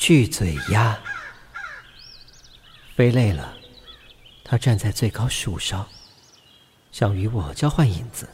[0.00, 0.98] 巨嘴鸭。
[2.96, 3.54] 飞累了，
[4.42, 5.86] 它站在最高树梢，
[6.90, 8.26] 想与我交换影子，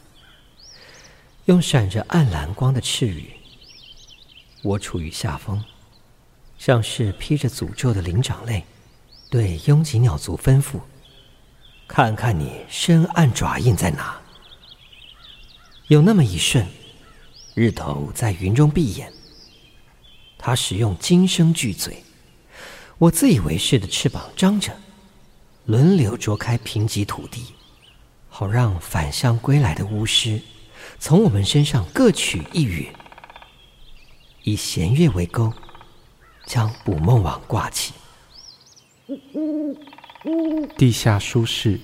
[1.43, 3.33] 用闪着暗蓝光的翅羽。
[4.63, 5.61] 我处于下风，
[6.57, 8.63] 像是披着诅咒的灵长类，
[9.29, 10.79] 对拥挤鸟族吩咐
[11.85, 14.21] ：“看看你深暗爪印在哪。”
[15.87, 16.65] 有那么一瞬，
[17.55, 19.11] 日头在云中闭眼。
[20.37, 22.03] 他使用金声巨嘴，
[22.97, 24.75] 我自以为是的翅膀张着，
[25.65, 27.45] 轮流啄开贫瘠土地，
[28.29, 30.41] 好让返乡归来的巫师
[30.99, 32.87] 从我们身上各取一羽，
[34.43, 35.51] 以弦乐为钩，
[36.45, 37.93] 将捕梦网挂起。
[40.77, 41.79] 地下书室，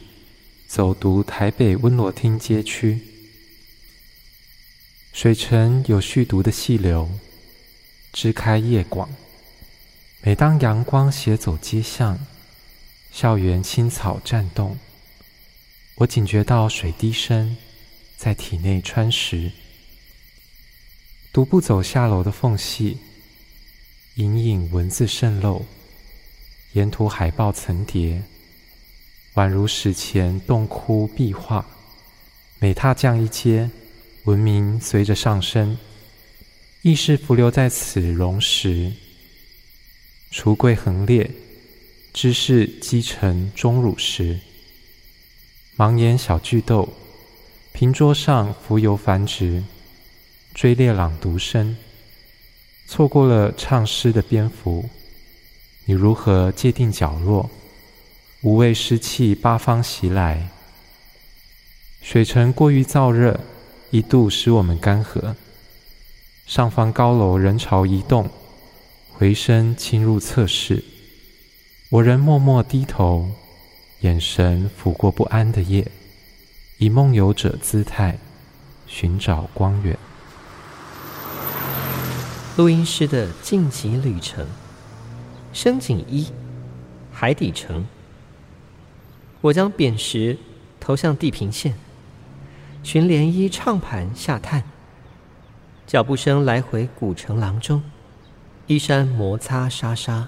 [0.67, 3.01] 走读台北温罗厅街区。
[5.11, 7.09] 水城有续读的细流，
[8.13, 9.09] 枝开夜广。
[10.21, 12.17] 每当阳光斜走街巷，
[13.11, 14.77] 校园青草颤动，
[15.95, 17.57] 我警觉到水滴声
[18.15, 19.51] 在体内穿石。
[21.33, 22.99] 独步走下楼的缝隙，
[24.15, 25.65] 隐隐文字渗漏，
[26.73, 28.21] 沿途海报层叠，
[29.33, 31.65] 宛如史前洞窟壁画。
[32.59, 33.69] 每踏降一阶。
[34.25, 35.77] 文明随着上升，
[36.83, 38.91] 意识浮流在此溶蚀。
[40.33, 41.31] 橱柜横列，
[42.11, 44.37] 知识积成钟乳石。
[45.77, 46.89] 盲眼小巨豆，
[47.71, 49.63] 平桌上浮游繁殖，
[50.53, 51.77] 追猎朗读声。
[52.85, 54.89] 错过了唱诗的蝙蝠，
[55.85, 57.49] 你如何界定角落？
[58.41, 60.49] 无畏湿气八方袭来，
[62.01, 63.39] 水城过于燥热。
[63.89, 65.33] 一度使我们干涸。
[66.45, 68.29] 上方高楼人潮移动，
[69.13, 70.83] 回声侵入侧室，
[71.89, 73.29] 我仍默默低头，
[74.01, 75.89] 眼神抚过不安的夜，
[76.77, 78.19] 以梦游者姿态
[78.85, 79.97] 寻找光源。
[82.57, 84.45] 录音师的晋级旅程，
[85.53, 86.27] 深井一，
[87.09, 87.85] 海底城。
[89.39, 90.37] 我将扁石
[90.79, 91.73] 投向地平线。
[92.83, 94.61] 寻涟漪唱盘下探，
[95.85, 97.83] 脚步声来回古城廊中，
[98.67, 100.27] 衣衫摩擦沙沙，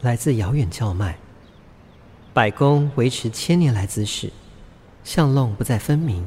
[0.00, 1.18] 来自遥远叫卖。
[2.32, 4.32] 百工维持千年来姿势，
[5.02, 6.24] 巷弄不再分明，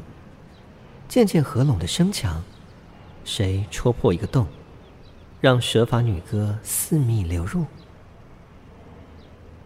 [1.07, 2.43] 渐渐合拢的声墙，
[3.23, 4.45] 谁戳破一个洞，
[5.39, 7.65] 让蛇发女歌四密流入？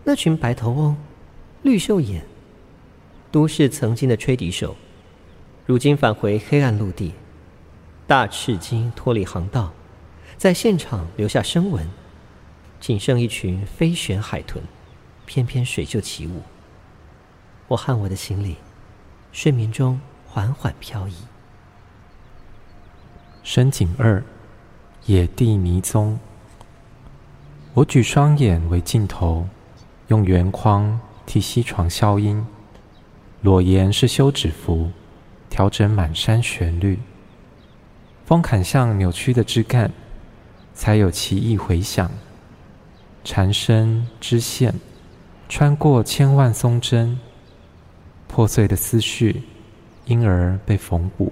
[0.03, 0.95] 那群白头翁，
[1.63, 2.23] 绿袖眼，
[3.31, 4.75] 都市曾经的吹笛手。
[5.65, 7.11] 如今返回黑暗陆地，
[8.07, 9.71] 大赤鲸脱离航道，
[10.37, 11.89] 在现场留下声纹，
[12.79, 14.63] 仅剩一群飞旋海豚，
[15.25, 16.43] 翩翩水袖起舞。
[17.67, 18.57] 我和我的行李，
[19.31, 21.13] 睡眠中缓缓飘移。
[23.41, 24.23] 深井二，
[25.05, 26.19] 野地迷踪。
[27.73, 29.47] 我举双眼为镜头，
[30.09, 32.45] 用圆框替西床消音，
[33.41, 34.91] 裸颜是休止符。
[35.47, 36.99] 调整满山旋律，
[38.25, 39.91] 风砍向扭曲的枝干，
[40.73, 42.09] 才有奇异回响。
[43.23, 44.73] 缠身织线，
[45.47, 47.19] 穿过千万松针，
[48.27, 49.43] 破碎的思绪，
[50.05, 51.31] 因而被缝补。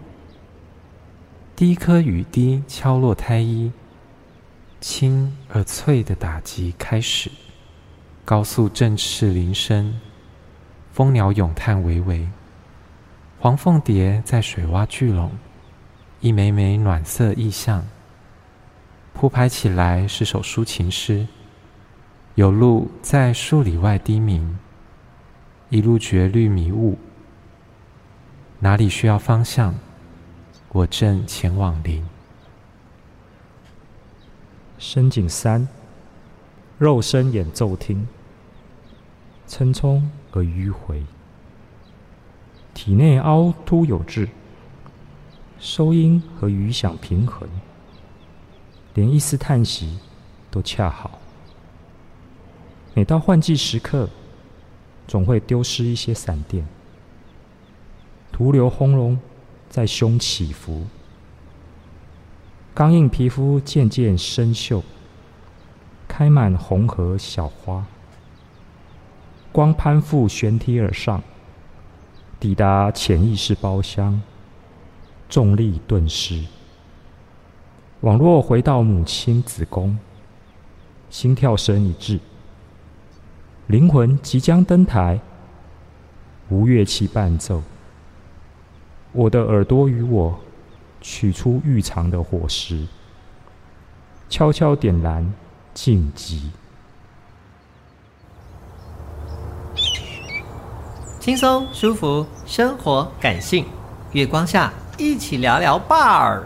[1.56, 3.72] 第一颗雨滴敲落胎衣，
[4.80, 7.32] 轻而脆的打击开始。
[8.24, 10.00] 高速振翅铃声，
[10.92, 12.28] 蜂鸟咏叹微微。
[13.40, 15.32] 黄凤蝶在水洼聚拢，
[16.24, 17.84] 一枚枚暖色意象，
[19.14, 21.28] 铺排起来是首抒情诗。
[22.36, 24.58] 有鹿在数里外低鸣，
[25.68, 26.98] 一路绝绿迷雾，
[28.60, 29.76] 哪里需要方向？
[30.70, 32.02] 我正前往林。
[34.78, 35.68] 深井三，
[36.78, 38.08] 肉身演奏厅，
[39.46, 41.04] 匆匆而迂回。
[42.74, 44.30] 体内凹凸有致，
[45.64, 47.48] 收音和余响平衡，
[48.96, 49.98] 连一丝叹息
[50.52, 51.20] 都恰好。
[52.94, 54.10] 每到换季时刻，
[55.08, 56.68] 总会丢失一些闪电，
[58.30, 59.18] 徒留轰隆
[59.70, 60.86] 在胸起伏，
[62.74, 64.82] 刚硬皮肤渐渐生锈，
[66.10, 67.86] 开满红荷小花，
[69.54, 71.24] 光攀附悬梯而上。
[72.38, 74.22] 抵达潜意识包厢，
[75.34, 76.44] 重力顿失。
[78.04, 79.98] 宛若回到母亲子宫，
[81.10, 82.20] 心跳声一致，
[83.66, 85.20] 灵魂即将登台，
[86.50, 87.64] 无乐器伴奏，
[89.12, 90.40] 我的耳朵与我
[91.02, 92.86] 取出预藏的火石，
[94.30, 95.34] 悄悄点燃
[95.74, 96.52] 晋级。
[101.20, 103.66] 轻松舒服，生活感性，
[104.12, 106.44] 月光下一起聊聊 BAR。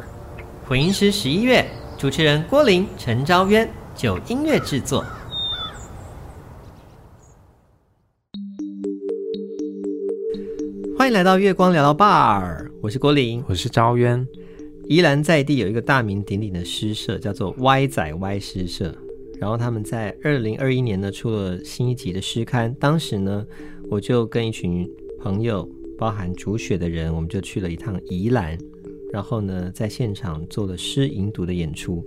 [0.65, 1.65] 混音师十一月，
[1.97, 5.03] 主持人郭林、陈昭渊，九音乐制作。
[10.97, 14.25] 欢迎来到月光聊聊 BAR，我是郭林，我是昭渊。
[14.87, 18.95] 宜兰在地有一个大名鼎鼎的诗社，叫做歪仔歪诗社。
[19.37, 23.45] 然后他们在二零二一年呢出了新一集的诗刊，当时呢。
[23.89, 24.85] 我就跟一群
[25.21, 25.65] 朋友，
[25.97, 28.57] 包含煮雪的人，我们就去了一趟宜兰，
[29.11, 32.05] 然后呢，在现场做了诗吟读的演出。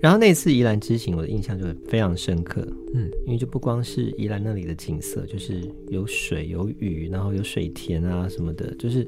[0.00, 9.06] 然后那次宜兰之行，我的印象就非常深刻，嗯，因为就不光是宜兰那里的景色，就是有水有雨，然后有水田啊什么的，就是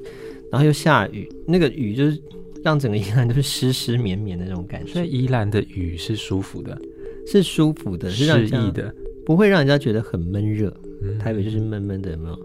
[0.51, 2.21] 然后又下雨，那个雨就是
[2.63, 4.93] 让整个宜兰都是湿湿绵绵的那种感觉。
[4.93, 6.79] 所以宜兰的雨是舒服的，
[7.25, 8.93] 是舒服的，是适宜的，
[9.25, 10.71] 不会让人家觉得很闷热。
[11.19, 12.39] 台北就是闷闷的，有没有？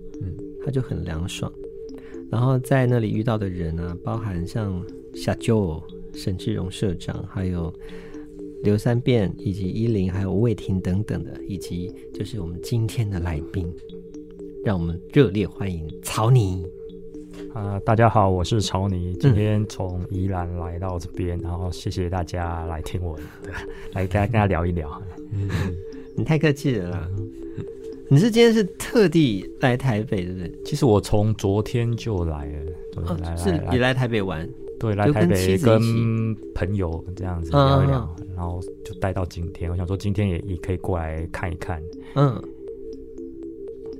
[0.68, 1.50] 嗯，它就很凉爽。
[2.30, 4.84] 然后在那里遇到的人啊，包含像
[5.14, 5.82] 小舅、
[6.12, 7.72] 沈志荣社长，还有
[8.62, 13.66] 刘三变，以及依林，还有魏婷等等的，以及就是我们今天的来宾，
[14.62, 16.62] 让我们热烈欢迎曹尼。
[17.54, 23.24] 啊、呃，大家好，我是曹尼，今天从宜兰来到这边，嗯、然后谢谢大家来听我，的，
[23.94, 25.02] 来跟跟大家聊一聊。
[25.32, 25.48] 嗯，
[26.14, 27.10] 你太客气了啦。
[28.10, 30.52] 你是今天是特地来台北，对不对？
[30.64, 34.48] 其实我从昨天就来了，对哦、来是也来台北玩，
[34.80, 39.70] 对，来台北跟朋友这样子聊一聊，嗯、然后就待到今天。
[39.70, 41.82] 我想说今天也也可以过来看一看，
[42.14, 42.42] 嗯，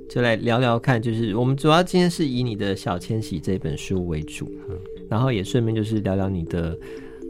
[0.09, 0.99] 就来聊聊看。
[0.99, 4.75] 就是我们主要今天是以你的《小千禧》这本书为主，嗯、
[5.07, 6.75] 然后也顺便就是聊聊你的。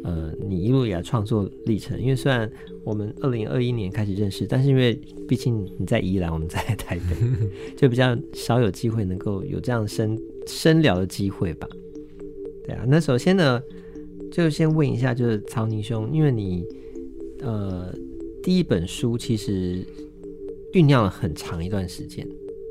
[0.03, 2.49] 呃，你一路以来创作历程，因为虽然
[2.83, 4.93] 我们二零二一年开始认识，但是因为
[5.27, 7.15] 毕竟你在宜兰，我们在台北，
[7.75, 10.17] 就比较少有机会能够有这样深
[10.47, 11.67] 深聊的机会吧。
[12.65, 13.61] 对啊，那首先呢，
[14.31, 16.63] 就先问一下，就是曹宁兄，因为你
[17.41, 17.93] 呃
[18.41, 19.85] 第一本书其实
[20.73, 22.25] 酝酿了很长一段时间，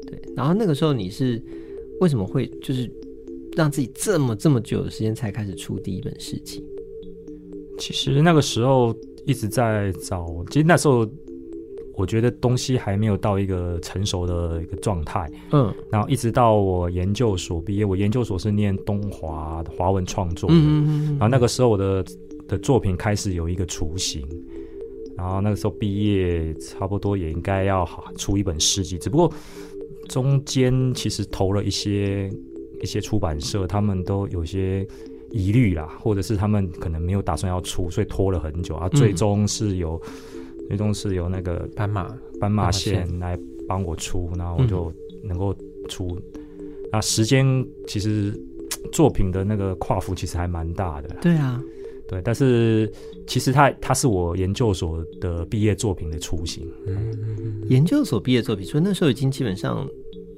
[0.07, 1.43] 对，然后那个时候你是
[2.01, 2.91] 为什么会就是
[3.57, 6.65] 让自己这么这么久的时间才开始出第一本诗集？
[7.79, 8.95] 其实那个时候
[9.25, 11.09] 一直在找，其实那时候
[11.95, 22.05] 我觉得东西还没有到一个成熟的一个状态，嗯，然后一直到我研究所毕业，我研究所是念东华华文创作的，嗯嗯嗯，然后那个时候我的
[22.47, 24.27] 的作品开始有一个雏形，
[25.17, 29.33] 然后那个时候毕业差不多也应该要出一本诗集，只不过
[30.09, 32.31] 中间其实投了一些
[32.81, 34.87] 一些出版社，他们都有些。
[35.31, 38.89] 疑虑啦，或者是他们可能没有打算要出，所以拖了很久啊。
[38.89, 43.39] 最终是由、嗯、最终是由那个斑马斑马线来
[43.69, 44.93] 帮我出，然后我就
[45.23, 45.55] 能够
[45.89, 46.19] 出。
[46.91, 47.45] 那、嗯、时间
[47.87, 48.33] 其实
[48.91, 51.09] 作品的那个跨幅其实还蛮大的。
[51.21, 51.63] 对啊，
[52.09, 52.91] 对，但是
[53.27, 56.67] 其实它它是我研究所的毕业作品的雏形。
[56.87, 59.87] 嗯，研究所毕业作品，所以那时候已经基本上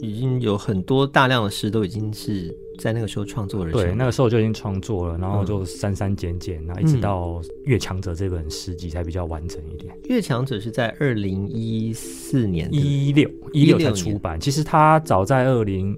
[0.00, 2.52] 已经有很多大量的诗都已经是。
[2.80, 7.28] 在那个时候创作的，对，那个时候就已经创作了，然后就删删减减，然后一直到
[7.64, 9.94] 《越强者》这本诗集才比较完整一点。
[10.08, 15.94] 《越强者》是在二零一四年一六一六才出版，其实它早在二零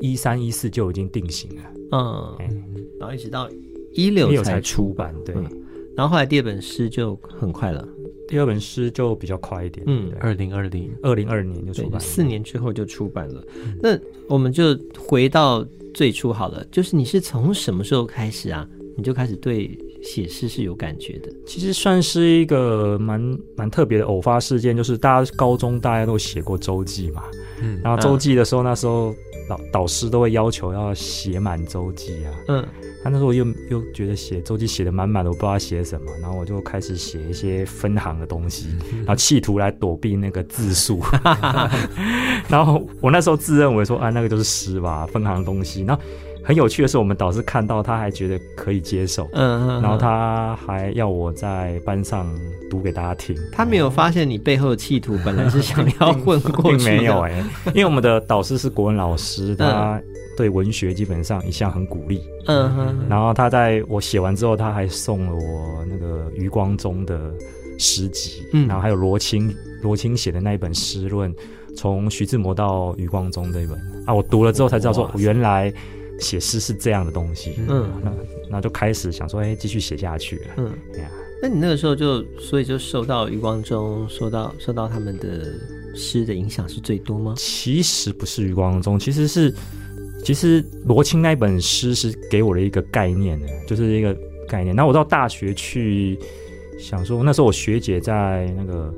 [0.00, 3.48] 一三一四就已经定型了，嗯，嗯，然后一直到
[3.92, 5.32] 一六才出版，对，
[5.96, 7.86] 然后后来第二本诗就很快了。
[8.28, 13.44] 第二本诗就比较快一点，嗯，二零二零二零二零年就出版，四年之后就出版了。
[13.56, 18.68] 嗯、那我们就回到最初好了，就是你是从什么时候开始啊？
[18.96, 21.30] 你就开始对写诗是有感觉的？
[21.46, 27.22] 其实算是一个蛮蛮特别的偶发事件，就是大家高中大家都写过周记嘛，
[27.60, 29.14] 嗯，然后周记的时候，那时候
[29.48, 32.66] 导导师都会要求要写满周记啊，嗯。
[33.06, 38.66] 他那时候又又觉得写周记写的满满的，我不知道写什么，然后我就开始写一些分行的东西，
[39.06, 41.00] 然后企图来躲避那个字数。
[42.50, 45.84] 然后我那时候自认为说啊，那个就是诗吧，分行的东西。
[45.84, 46.02] 然后
[46.46, 52.32] 很有趣的是，我们导师看到他还觉得可以接受，嗯，然后他还要我在班上
[52.70, 53.36] 读给大家听。
[53.50, 60.00] 他没有发现你背后的企图，本来是想要混过去， 并没有哎、欸， 因为我们的导师是国文老师，他。
[60.36, 63.06] 对文学基本上一向很鼓励，嗯哼。
[63.08, 67.32] 然后他在我写完之后，他还送了我那个余光中的
[67.78, 69.50] 诗集，嗯，然后还有罗青
[69.80, 71.34] 罗青写的那一本诗论，
[71.74, 73.78] 从徐志摩到余光中这一本。
[74.04, 75.72] 啊，我读了之后才知道说，原来
[76.20, 78.12] 写诗是这样的东西，嗯，那
[78.50, 80.72] 那就开始想说，哎，继续写下去了，嗯，
[81.42, 85.52] 那你那个时候就所以就受到余光中，受到受到他们的
[85.94, 87.34] 诗的影响是最多吗？
[87.36, 89.54] 其实不是余光中，其实是
[90.24, 94.16] 其实罗青那一本诗是给我的一个概念的，就是一个
[94.48, 94.74] 概念。
[94.74, 96.18] 那我到大学去
[96.78, 98.94] 想说，那时候我学姐在那个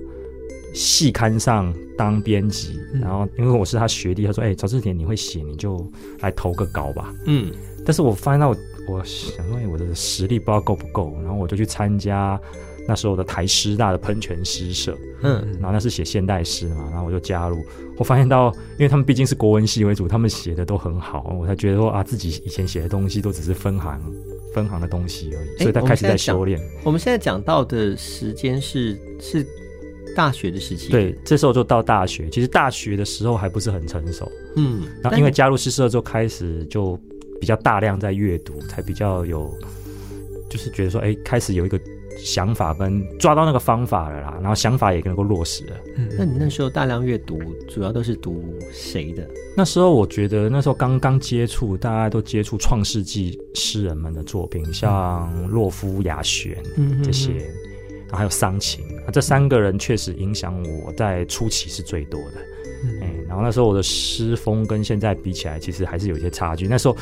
[0.75, 7.51] 系刊上当编辑，嗯、然后因为我是他学弟，他说：“哎、欸，曹志田你会写，你就来投个稿吧。”嗯，
[7.85, 8.57] 但是我发现到我。
[8.91, 12.41] 我想说，我的实力不知道够不够，然后我就去参加
[12.89, 17.63] 那时候的台师大的喷泉诗社，嗯，然后那是写现代诗嘛，然后我就加入。
[17.99, 24.01] 我发现到，因为他们毕竟是国文系为主，他们写的都很好，我才觉得说啊，自己以前写的东西都只是分行
[24.55, 26.59] 分行的东西而已，所以他开始在修炼。
[26.83, 29.47] 我们现在讲到的时间是是
[30.19, 32.29] 大学的时期，对，这时候就到大学。
[32.31, 36.99] 其实大学的时候还不是很成熟，嗯，然后因为加入诗社之后开始就。
[37.41, 39.49] 比较大量在阅读，才比较有，
[40.51, 41.79] 就是觉得说，哎，开始有一个
[42.19, 45.77] 想法跟抓到那个方法了啦，然后想法也能够落实了。
[45.97, 49.25] 嗯，那你那时候大量阅读，主要都是读谁的？
[49.57, 56.57] 那时候我觉得那时候刚刚接触，大家都接触创世纪诗人们的作品，像洛夫、雅璇
[57.05, 57.55] 这些，嗯、
[58.09, 62.41] 然后还有伤情，啊，这三个人确实影响我在初期是最多的。
[62.85, 66.67] 嗯，然后那时候我的诗风跟现在比起来，其实还是有一些差距。
[66.67, 66.97] 那时候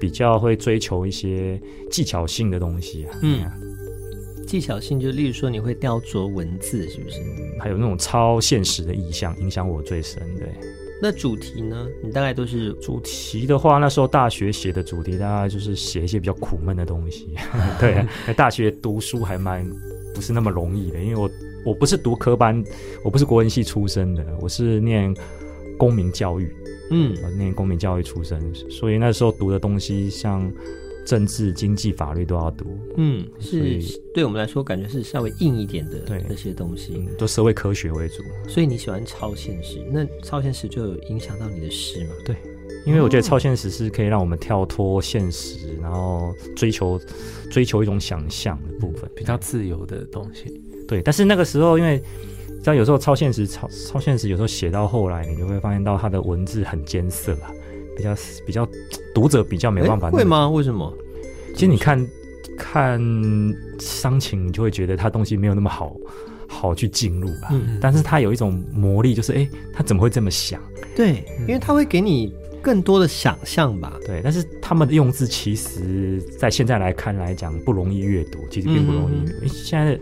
[0.00, 3.18] 比较会追求一些技巧性的东西啊。
[3.22, 3.44] 嗯，
[4.46, 7.20] 技巧性就例如说你会雕琢文字，是不是？
[7.60, 10.20] 还有那种超现实的意象，影响我最深。
[10.36, 10.48] 对，
[11.00, 11.86] 那主题呢？
[12.02, 17.32] 你大概都是主题的话，那时候大学写的主题大概就是写一些比较苦闷的东西。
[17.78, 18.04] 对，
[18.34, 19.64] 大学读书还蛮
[20.14, 21.30] 不是那么容易的，因为我。
[21.64, 22.60] 我不是读科班，
[23.04, 25.14] 我不是国文系出身的，我是念
[25.78, 26.52] 公民教育，
[26.90, 30.52] 嗯，我念公民教育出身，所以那时候读的东西像
[31.06, 33.80] 政治、经济、法律都要读，嗯，是
[34.12, 38.24] 对我们来说感觉是稍微硬一点的，对那些东西，都社会科学为主。
[38.48, 42.10] 所以你喜欢超现实，那超现实就有影响到你的诗吗？
[42.24, 42.34] 对，
[42.84, 47.00] 因为我觉得超现实是可以让我们跳脱现实，然后追求
[47.50, 50.60] 追求一种想象的部分，比较自由的东西。
[50.88, 52.02] 对，但是那个时候，因为
[52.62, 57.50] 像有时候超现实、超超现实，有时候写到后来，你就会发现到它的文字很艰涩啊，
[57.96, 58.14] 比较
[58.46, 58.68] 比较
[59.14, 60.10] 读者比较没办法。
[60.10, 60.48] 会吗？
[60.48, 60.92] 为什么？
[61.54, 62.04] 其实你看
[62.58, 63.00] 看
[63.78, 65.96] 伤情，你就会觉得他东西没有那么好
[66.46, 67.48] 好去进入吧。
[67.52, 67.78] 嗯。
[67.80, 70.60] 但是他有一种魔力，就是哎，他怎么会这么想？
[70.94, 73.98] 对，因为他会给你更多的想象吧。
[74.06, 79.38] 对，但是他们的用字，其实在现在来看来讲不容易阅读，其实并不容易阅读。
[79.42, 79.48] 嗯嗯。
[79.48, 79.98] 现在。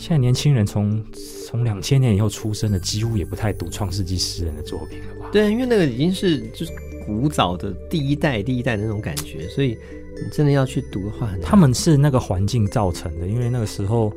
[0.00, 1.04] 现在年轻人从
[1.44, 5.28] 从两千年以后出生的，几乎也不太读创世纪诗人的作品了吧？
[5.32, 6.70] 对，因为那个已经是就是
[7.04, 9.76] 古早的第一代、第一代的那种感觉，所以
[10.22, 13.26] 你真的要去读的话很，他们是那个环境造成的。
[13.26, 14.12] 因为那个时候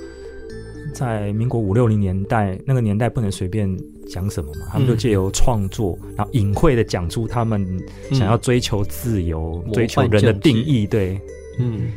[0.93, 3.67] 在民国五六零年代，那个年代不能随便
[4.11, 7.65] 讲什么嘛，他们就借由创作，嗯、然后隐晦的讲出他们
[8.11, 10.85] 想要追求自由、嗯、追求人的定义。
[10.85, 11.19] 对，
[11.57, 11.91] 嗯，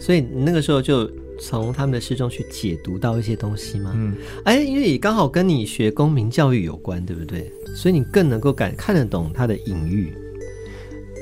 [0.00, 1.10] 所以那个时候就。
[1.42, 3.94] 从他们的诗中去解读到一些东西吗？
[3.96, 7.50] 嗯，哎，因为也刚好跟你学公民教育有关，对不对？
[7.74, 10.12] 所以你更能够感看得懂他的隐喻。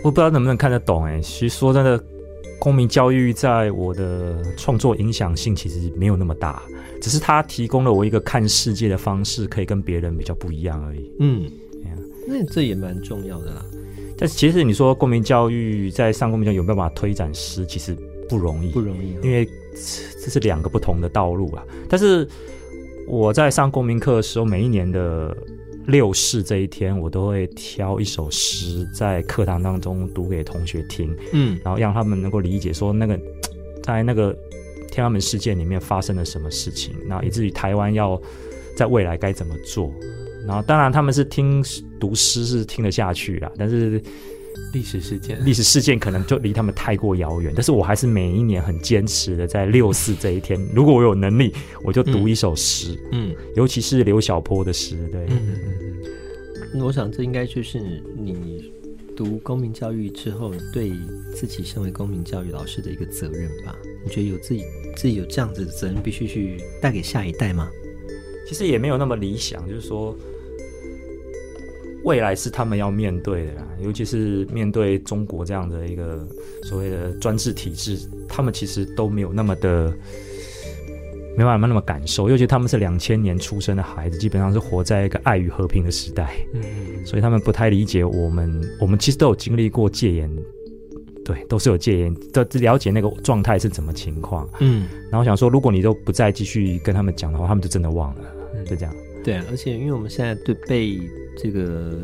[0.02, 2.04] 我不知道能不能看得懂，哎，其实说真的，
[2.58, 6.60] 公民教育在我的创作影响性其实没有那么大，
[7.00, 11.12] 只是他提供了我一个看世界的方式，可以跟别人比较不一样而已。
[11.20, 11.50] 嗯，
[12.26, 13.64] 那这也蛮重要的啦。
[14.16, 17.96] 但其实你说公民教育在上公民教育有没有办法推展诗，其实
[18.28, 19.48] 不容易，不容易，因为。
[20.20, 21.64] 这是两个不同的道路啊！
[21.88, 22.26] 但是
[23.06, 25.36] 我在上公民课的时候，每一年的
[25.86, 33.16] 六四这一天，我都会挑一首诗在课堂当中读给同学听，嗯，然后让他们能够理解说那个
[33.84, 34.36] 在那个
[34.90, 38.20] 天安门事件里面发生了什么事情，然后以至于台湾要
[38.76, 39.92] 在未来该怎么做。
[40.46, 41.62] 然后当然他们是听
[42.00, 44.02] 读诗是听得下去啦，但是。
[44.72, 51.54] 历史事件，历史事件可能就离他们太过遥远，但是我还是每一年很坚持的，在六四这一天，如果我有能力，
[51.84, 55.58] 我就读一首诗，嗯，尤其是刘晓波的诗，对，嗯嗯
[56.74, 56.80] 嗯。
[56.82, 58.72] 我想这应该就是你
[59.16, 60.90] 读公民教育之后，对
[61.34, 63.76] 自己身为公民教育老师的一个责任吧？
[64.08, 64.64] 你觉得有自己
[64.96, 67.68] 自己有这样子的责任，必须去带给下一代吗？
[68.48, 70.16] 其实也没有那么理想，就是说。
[72.04, 76.26] 未来是他们要面对的啦，尤其是面对中国这样的一个
[76.62, 77.98] 所谓的专制体制，
[78.28, 79.92] 他们其实都没有那么的
[81.36, 86.62] 没办法那么感受，尤其他们是两千年出生的孩子，基本上是活在一个爱与和平的时代，嗯，
[87.04, 88.62] 所以他们不太理解我们。
[88.80, 90.30] 我们其实都有经历过戒严，
[91.28, 94.88] 对，都是有戒烟，都了解那个状态是怎么情况，嗯。
[95.10, 98.22] 然后想说，如果你都不再继续跟他们讲的话，他们就真的忘了，
[98.54, 98.94] 嗯就这样。
[99.22, 100.98] 对啊，而且因为我们现在对被
[101.36, 101.98] 这个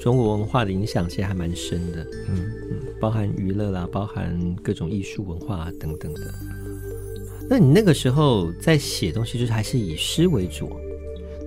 [0.00, 6.34] 中国文化的影响，其实还蛮深的，嗯嗯，包含娱乐啦，包含各种艺术文化等等的。
[7.48, 10.68] 那你那个时候在写东西，就是还是以诗为主？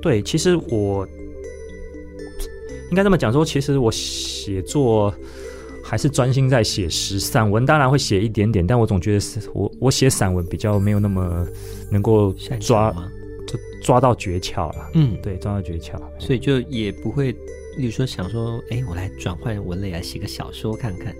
[0.01, 1.05] 对，其实我
[2.89, 5.13] 应该这么讲说，其实我写作
[5.87, 11.47] 还是专心在写诗，散文当然会写一点点，但我总觉得是我我写散文比较没有那么
[11.89, 12.93] 能够抓。
[13.47, 17.31] 就抓到诀窍了，嗯，对，抓到诀窍，所以就也不会，
[17.77, 21.15] 例如说想说，哎，我来转换文类来写个小说看看。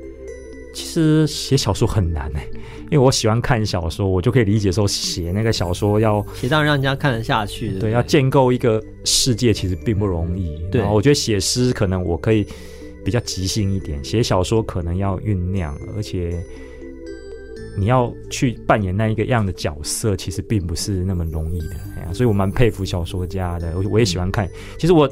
[0.74, 2.46] 其实写小说很难哎，
[2.92, 10.62] 因为我喜欢看小说，我就可以理解说写那个小说要写到让人家看得下去，对，对，要建构一个世界其实并不容易。
[10.70, 12.46] 对，然后我觉得写诗可能我可以
[13.08, 16.44] 比较即兴一点，写小说可能要酝酿，而且。
[17.80, 23.72] 你要去扮演那一个样的角色，其实并不是那么容易的，哎呀，所以我蛮佩服小说家的。
[23.78, 24.50] 我我也喜欢看，
[24.80, 25.08] 其实我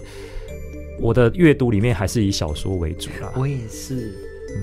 [1.00, 3.32] 我的阅读里面还是以小说为主啦。
[3.36, 4.08] 我也是，
[4.56, 4.58] 嗯，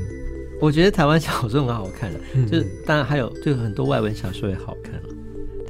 [0.60, 5.08] 我觉得台湾小说很好看，嗯，就是当然还有就很多外文小说也好看了。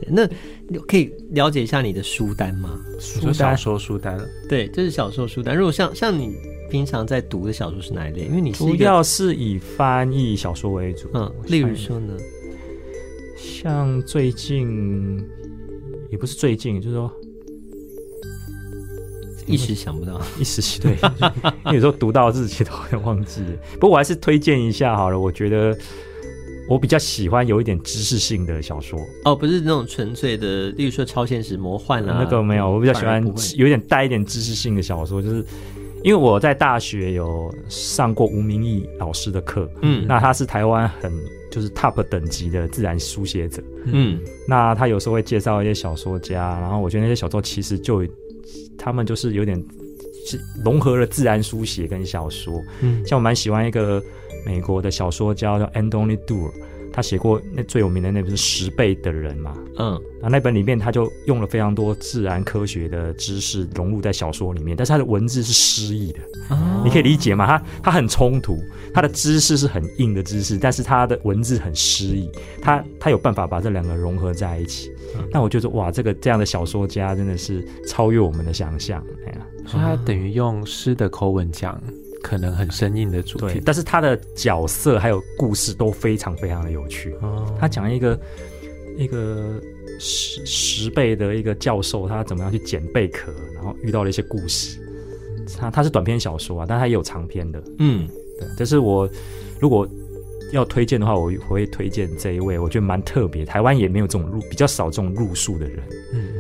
[0.00, 0.26] 对，那
[0.86, 2.80] 可以了解一下你的书单吗？
[2.98, 5.54] 书单，小说书单，对，这，就是小说书单。
[5.54, 6.34] 如果像像你。
[6.72, 8.24] 平常在读的小说是哪一类？
[8.24, 11.06] 因为你主要是以翻译小说为主。
[11.12, 12.14] 嗯，例如说呢，
[13.36, 15.22] 像最近
[16.10, 17.12] 也不是最近，就是说
[19.46, 20.96] 一时想不到， 一时对，
[21.66, 23.42] 有时候读到自己都会忘记。
[23.74, 25.76] 不过我还是推荐一下好了，我觉得
[26.70, 28.98] 我比较喜欢有一点知识性的小说。
[29.26, 33.22] 哦，不是那种纯粹的，例如说超现实魔幻啊，那个没有，我比较喜欢
[33.56, 35.44] 有一点带一点知识性的小说，就是。
[36.02, 41.12] 因为我在大学有上过吴明义老师的课，嗯，那他是台湾很
[41.50, 48.04] 就是 top 等级的自然书写者，嗯，那他有时候会介绍一些小说家，然后我觉得那些小说其实就
[48.76, 49.56] 他们就是有点
[50.26, 54.02] 是融合了自然书写跟小说，嗯，像我蛮喜欢一个
[54.44, 56.50] 美国的小说家叫 Anthony Doerr。
[56.92, 67.46] 他写过那最有名的那本是《十倍的人》嘛，嗯，然后那本里面他就用了非常多自然科学的知识融入在小说里面，但是他的文字是诗意的，哦，你可以理解吗？
[67.46, 68.58] 他他很冲突，
[68.92, 74.90] 他的知识是很硬的知识，但是他的文字很诗意，他他有办法把这两个融合在一起。
[75.16, 81.80] 嗯，那我觉得哇，这个这样的小说家真的是超越我们的想象，哎呀，所以他等于用诗的口吻讲。
[82.22, 87.14] 可能很生硬的主题，但是他的角色还有故事都非常非常的有趣。
[87.20, 88.18] 哦、他讲一个
[88.96, 89.60] 一个
[89.98, 94.78] 十十倍的一个教授，他怎么样去捡贝壳，然后遇到了一些故事。
[95.58, 97.62] 他他是短篇小说啊，但他也有长篇的。
[97.78, 98.06] 嗯，
[98.38, 98.48] 对。
[98.56, 99.08] 但是我
[99.60, 99.86] 如果
[100.52, 103.44] 要推荐的话，我我会推荐这一位，我觉得蛮特别。
[103.44, 105.82] 台湾也没有这种入比较少这种入数的人。
[106.12, 106.34] 嗯。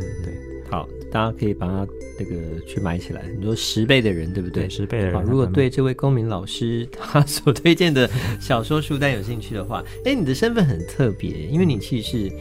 [0.72, 1.86] 好，大家可以把它
[2.18, 4.66] 那个去买起来，你说十倍的人对不对？
[4.70, 5.14] 十倍的人。
[5.14, 8.08] 好，如果对这位公民老师他所推荐的
[8.40, 12.32] 小说书单有兴趣的话，哎，你的身份很特别，因为你其实是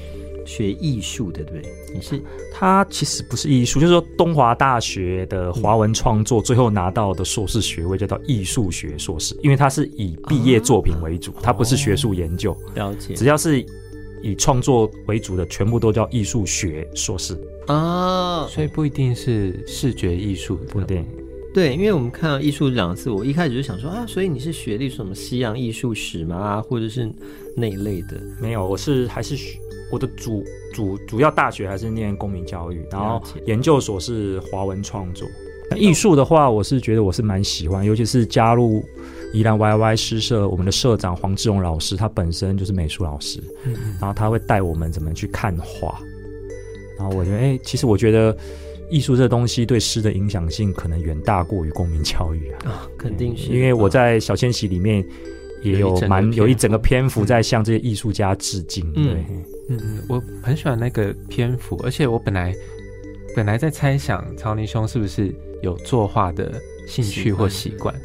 [0.45, 1.73] 学艺术的，对不对？
[1.93, 2.21] 你是
[2.53, 12.55] 他其实不是艺术，就是说东华大学的华文创作，最后拿到的硕士学位叫做艺术学硕士，因为他是以毕业作品为主，他不是学术研究。
[12.75, 13.61] 了解，只要是。
[14.23, 17.35] 以创作为主的全部都叫艺术学硕士
[17.67, 21.05] 啊，所以不一定是视觉艺术，不一定。
[21.53, 26.61] 对，因为我们看到艺术这两个字，我一开始就想说啊，所以你是学历什么西洋艺术史吗？
[26.61, 27.11] 或者是
[27.55, 28.21] 那一类的？
[28.41, 29.35] 没有，我是还是
[29.91, 30.43] 我的主
[30.73, 35.27] 主主要大学还是念公民教育，然后研究所是华文创作。
[35.77, 38.83] 艺术的话，我是觉得我是蛮喜欢，尤其是加入。
[39.33, 43.41] 宜兰 YY 诗社，我们的社长黄志荣老师，他本身就是美术老师，
[43.97, 46.01] 然后他会带我们怎么去看画，
[46.97, 48.35] 然后我觉得，哎、欸，其实我觉得
[48.89, 55.05] 艺术这东西对诗的影响性可能远大过于公民教育啊，哦、肯定是，因为我在小千禧里面
[55.63, 59.43] 也有蛮有一整个篇幅在向这些艺术家致敬，嗯、对，嗯。
[59.69, 62.53] 嗯，我很喜欢那个篇幅，而且我本来
[63.35, 66.53] 本来在猜想曹尼兄是不是有作画的
[66.85, 67.95] 兴趣或习惯。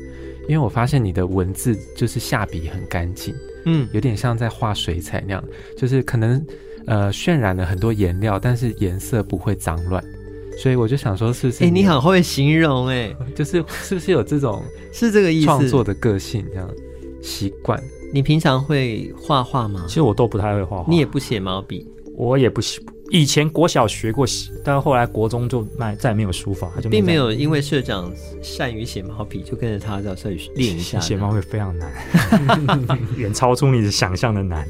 [0.48, 5.44] 因为我发现你的文字就是下笔很干净，嗯，有点像在画水彩那样，
[5.76, 6.40] 就是可能
[6.86, 10.02] 呃渲染了很多颜料，但是颜色不会脏乱，
[10.58, 11.64] 所以我就想说是不是？
[11.64, 15.46] 哎、欸，你很会形容哎， 就是是不是有这种 是这个意思？
[15.46, 16.70] 创作的个性这样
[17.22, 17.82] 习惯。
[18.12, 19.84] 你平常会画画吗？
[19.88, 31.00] 其实我都不太会画画，你也不写毛笔，我也不写，以前国小学过写，但后来国中就卖，再也没有书法，他就没并没有因为社长善于写毛笔，就跟着他到社里练一下。
[31.00, 31.92] 写毛笔非常难，
[33.18, 34.66] 远超出你的想象的难。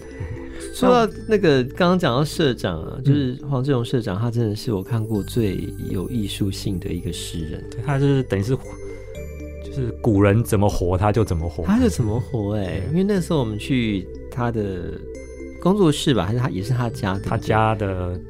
[0.77, 7.65] 说到那个刚刚讲到社长啊，就是黄志荣社长，他真的是我看过最有艺术性的一个诗人。
[7.71, 8.55] 对他就是等于是，
[9.65, 12.83] 就是古人怎么活他就怎么活，他就怎么活哎、欸。
[12.91, 15.01] 因为那时候我们去他的
[15.63, 18.21] 工作室吧，还是他也是他家的，他家的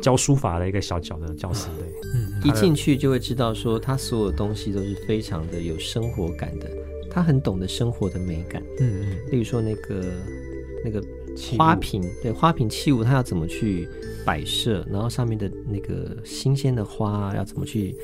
[0.00, 1.66] 教书法的一个小小的教室。
[1.78, 6.70] 对，嗯，一进去就会知道说他所有东西都是非常的有生活感的，
[7.10, 8.62] 他很懂得生活的美感。
[8.78, 10.02] 嗯嗯，例如说那个
[10.82, 11.04] 那个。
[11.56, 13.88] 花瓶对花瓶器物，它要怎么去
[14.24, 14.84] 摆设？
[14.90, 17.94] 然后上面的那个新鲜的花要怎么去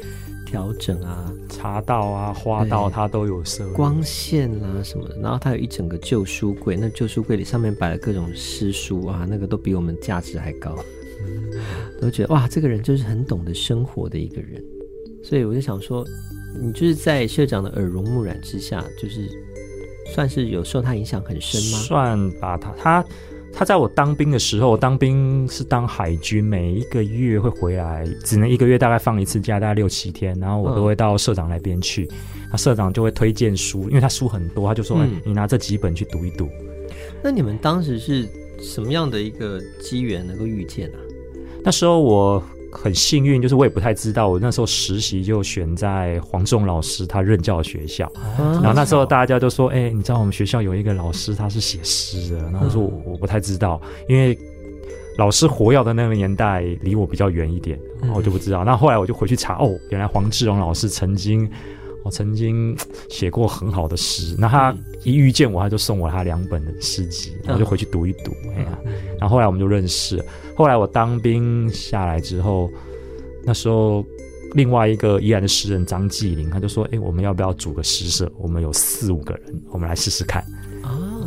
[0.47, 1.33] 调整啊？
[1.49, 5.17] 茶道啊，花道它都有设光线啦、啊、什么的。
[5.21, 10.77] 然后它有一整个旧书柜，那旧书柜里上面摆了各种诗书啊，那个都比我们价值还高。
[11.27, 11.51] 嗯，
[12.01, 14.63] 都觉得哇，这个人就是很懂得生活的一个人。
[15.23, 16.07] 所以我就想说，
[16.63, 19.29] 你就是在社长的耳濡目染之下，就是。
[20.15, 21.79] 算是有受他影响很深吗？
[21.79, 23.05] 算吧，他他
[23.53, 32.09] 他在我当兵的时候，当兵是当海军，每一个月会回来，只能一个月大概放一次假，大概六七天，然后我都会到社长那边去，
[32.51, 36.49] 那、嗯、社长就会推荐书，因为他书很多，他就说：“嗯、你拿这几本去读一读。”
[37.23, 38.29] 那你们当时是
[38.61, 40.99] 什么样的一个机缘能够遇见啊？
[41.65, 42.43] 那时候我。
[42.77, 54.39] 很幸运，就是我也不太知道，我那时候实习就选在黄志荣老师他任教的学校，然后那时候大家都说：“哎、欸，你知道我们学校有一个老师他是写诗的。”然后我说我：“我不太知道，因为
[55.19, 61.49] 老师活跃的那个年代离我比较远一点，然后我就不知道。”那后来我就回去查，哦，原来黄志荣老师曾经。
[62.07, 62.77] 我曾经
[63.09, 68.31] 写过很好的诗，那他一遇见我，他就送我他两本的诗集，然后就回去读一读。
[68.55, 68.79] 哎呀，
[69.19, 70.25] 然后后来我们就认识。
[70.55, 72.71] 后来我当兵下来之后，
[73.45, 74.05] 那时候
[74.55, 78.31] 另外一个宜兰的诗人张继林，他就说：“哎、欸，我们要不要组个诗社？
[78.39, 80.45] 我们有四五个人，我们来试试看。”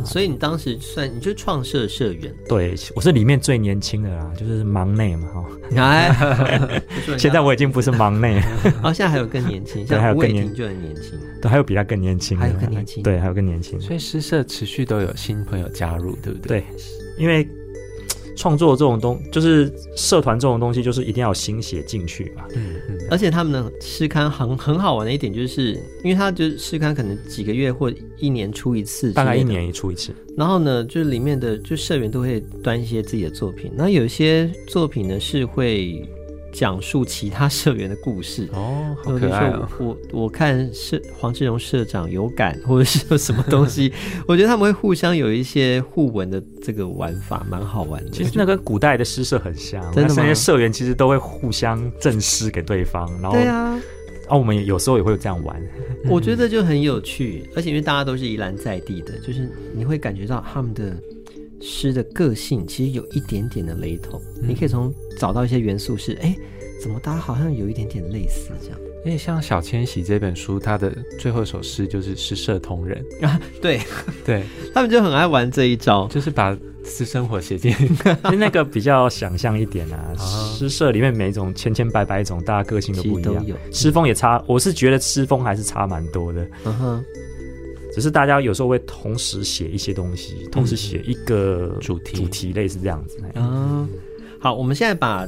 [0.04, 2.34] 所以你当时算你就创社社员？
[2.48, 5.44] 对，我是里面最年轻的啦，就是忙内嘛哈。
[5.76, 6.82] 哎，
[7.18, 8.44] 现在我已经不是忙内了，
[8.82, 13.80] 哦，现在还有更年轻，像吴伟霆就很年轻，对，还有比他更年轻，还有更年轻，对，还有更年轻。
[13.80, 16.60] 所以诗社持续都有新朋友加入，对不对？
[16.60, 16.66] 对，
[17.18, 17.46] 因为。
[18.40, 22.44] 创作这种东，就是社团这种东西，就是一定要有心血进去嘛。
[22.54, 22.98] 嗯嗯。
[23.10, 30.14] 而且他们的诗刊很很好玩的一点，就是因为他就是诗刊可能几个月或一年出一次，大概一年一出一次。
[30.38, 36.02] 然后呢，就是里面的就社员都会端一些自己的作品，那有些作品呢是会。
[36.52, 39.68] 讲述其他社员的故事哦，好可爱哦！
[39.78, 43.92] 我我看社黄志荣社长有感，或者是有什么东西，
[44.26, 48.10] 我觉得他们会互相有一些互文的这个玩法，蛮好玩的。
[48.10, 50.14] 其实那跟古代的诗社很像，真的？
[50.14, 53.80] 那些社员其实都会互相赠诗给对方，然后对啊，
[54.28, 55.60] 啊，我们也有时候也会这样玩。
[56.08, 60.96] 我觉得就很有趣，而且因为大家都是宜兰在地的，就是你会感觉到他们的。
[61.60, 66.34] 诗的个性其实有一点点的雷同，嗯、你可以从找到一些元素是，哎，
[66.82, 68.78] 怎么大家好像有一点点类似这样？
[69.04, 73.80] 因为像小千禧这本书，它的最后一首诗就是诗社同人啊，对
[74.24, 74.42] 对，
[74.74, 77.72] 他们就很爱玩这一招，就是把私生活写进，
[78.24, 80.14] 其实那个比较想象一点啊。
[80.18, 86.46] 诗社里面每一种千千百百种，大家个性都不一样，诗风也差，我是觉得诗风还是差蛮多的。
[86.64, 87.04] 嗯哼。
[87.92, 93.18] 只是大家有时候会同时写一些东西，同时写一个主题，主题类似这样子。
[93.34, 93.88] 嗯，
[94.38, 95.26] 好，我们现在把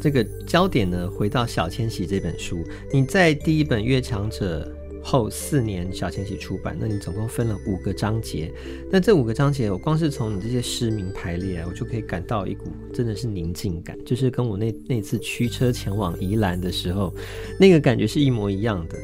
[0.00, 2.62] 这个焦点呢回到小千禧这本书。
[2.92, 4.70] 你在第一本《越强者》
[5.04, 8.52] 后四年，小千禧出版，那你总共分了五个章节。
[8.90, 17.14] 那这五个章节，我光是从你这些诗名排列，我就可以感到一股真的是宁静感，就是跟我那那次驱车前往宜兰的时候，
[17.58, 18.98] 那个感觉是一模一样的，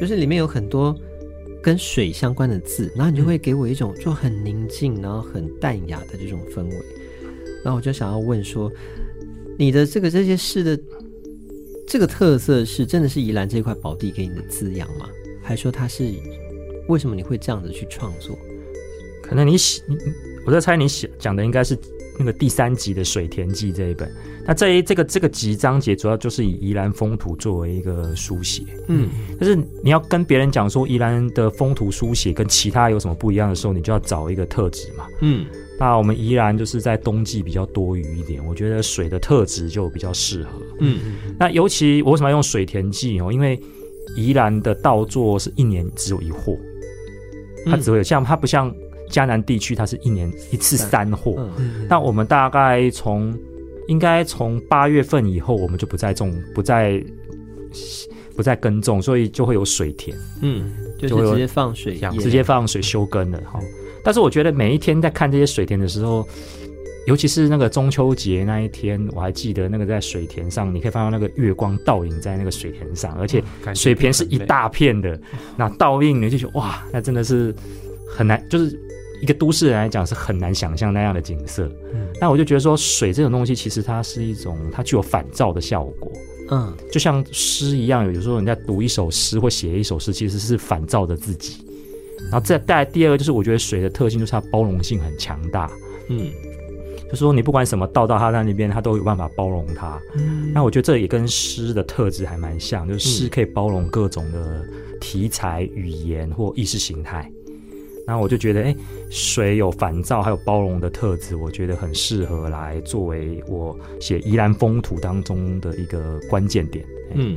[0.00, 0.96] 就是里面有很多。
[1.64, 6.76] 跟水相关的字，然后你就会给我一种就很宁静，然后很淡雅的这种氛围。
[7.64, 8.70] 然后我就想要问说，
[9.58, 10.78] 你的这个这些诗的
[11.88, 15.08] 这个特色是真的是宜兰这块宝地给你的滋养吗？
[15.42, 16.12] 还是说它是
[16.88, 18.38] 为什么你会这样子去创作？
[19.22, 19.82] 可能你写，
[20.46, 21.74] 我在猜你写讲的应该是。
[22.18, 24.10] 那个第三集的《水田记》这一本，
[24.46, 35.44] 那这一这个这个集章节主要就是以宜兰风土作为一个书写，嗯，但是你要跟别人讲说宜兰的风土书写跟其他有什么不一样的时候，你就要找一个特质嘛，嗯，
[35.78, 40.50] 那我们宜兰就是在冬季比较多雨一点，我觉得水的特质就比较适合，
[40.80, 43.32] 嗯，那尤其我为什么要用《水田记》哦？
[43.32, 43.60] 因为
[44.16, 46.56] 宜兰的稻作是一年只有一获，
[47.66, 48.72] 它只会有像它不像。
[49.10, 51.38] 嘉南地区它是一年一次三获，
[51.88, 53.32] 那、嗯、我们大概从
[53.86, 57.02] 应该从八月份以后，我们就不再种，不再
[58.34, 60.16] 不再耕种，所以就会有水田。
[60.40, 63.60] 嗯，就是直接放水，直接放水休耕了哈。
[64.02, 66.26] 但是我觉得每一天在看这些水田的时候，
[67.06, 75.20] 尤其是那个中秋节那一天，我还记得那个在水田上，你可以看到那个月光倒影在那个水田上，而且水田是一大片的，
[75.56, 77.54] 那倒映你就觉得哇，那真的是
[78.08, 78.80] 很难，就是。
[79.24, 86.12] 一个都市人来讲是很难想象那样的景色，嗯，那我就觉得说水这种东西其实它是一种，它具有反照的效果，
[86.50, 91.64] 嗯，就像诗一样，有时候人家读一首诗或写一首诗，其实是反照着自己。
[92.24, 95.70] 然后再带来第二个就是，我觉得水的特性就是它包容性很强大，
[96.10, 96.30] 嗯，
[97.06, 99.98] 就是说你不管什么倒到它那边，它都有办法包容它。
[100.16, 104.62] 嗯，那我觉得这也跟诗的特质还蛮像，就是诗可以包容各种的
[105.00, 107.30] 题材、语言或意识形态。
[108.06, 108.76] 然后我就觉得，哎，
[109.10, 116.84] 水有烦躁还有包容的特质，我觉得很适合来作为我写宜兰风土当中的一个关键点。
[117.14, 117.36] 嗯，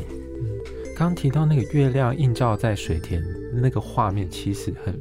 [0.96, 4.94] 刚刚提到那个月亮映照在水田那个画面，其实很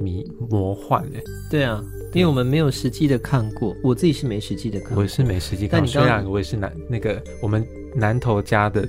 [0.00, 1.22] 迷魔幻哎。
[1.50, 5.86] 对啊，因为我们没有实际的看过，我自己是没实际的看过，我是没实际看过。
[5.86, 8.88] 虽然我也是南那个我们南投家的。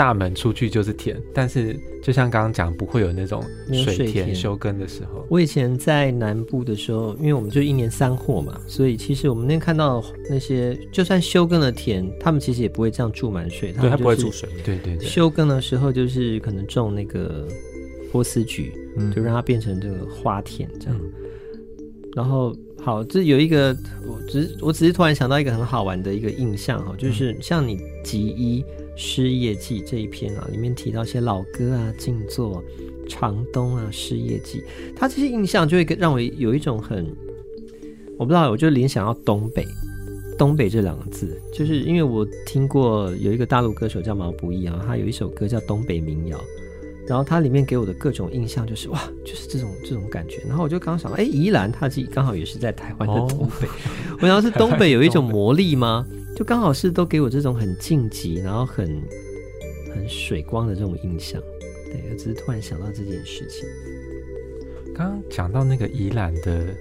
[0.00, 5.26] 大门出去就是田，但是就像刚刚讲，不会有那种水田休耕的时候。
[5.28, 14.48] 我以前在南部的时候，因为我们就一年三货嘛，所以其实我们那看到那些就算休耕的田，他们其实也不会这样注满水，对，它不会注水。
[14.64, 17.46] 对对对，休耕的时候就是可能种那个
[18.10, 20.98] 波斯菊，嗯，就让它变成这个花田这样。
[20.98, 21.12] 嗯、
[22.16, 23.76] 然后好，这有一个，
[24.08, 28.62] 我只是我只是突然想到一个很好玩的一个印象哈，就是像你吉一。
[28.96, 32.62] 《失业记》这一篇啊，里面提到一些老歌啊、静坐、
[33.08, 34.62] 长冬啊、失业记，
[34.94, 37.06] 他这些印象就会让我有一种很，
[38.18, 39.66] 我不知道，我就联想到东北，
[40.38, 46.38] 东北这两个字，就是因为我听过有一个大陆歌手叫毛不易啊，他有一首歌叫《东北民谣》，
[47.08, 56.06] 然后它里面给我的各种印象就是哇，就是这种这种感觉，然后我就刚想到，哎，宜兰它自己刚好也是在台湾的东北，哦、我想是东北有一种魔力吗？
[56.40, 58.86] 就刚好是都给我这种很晋级，然后很
[59.94, 61.38] 很水光的这种印象。
[61.84, 63.68] 对，我只是突然想到这件事情。
[64.94, 66.74] 刚刚讲到那个宜兰的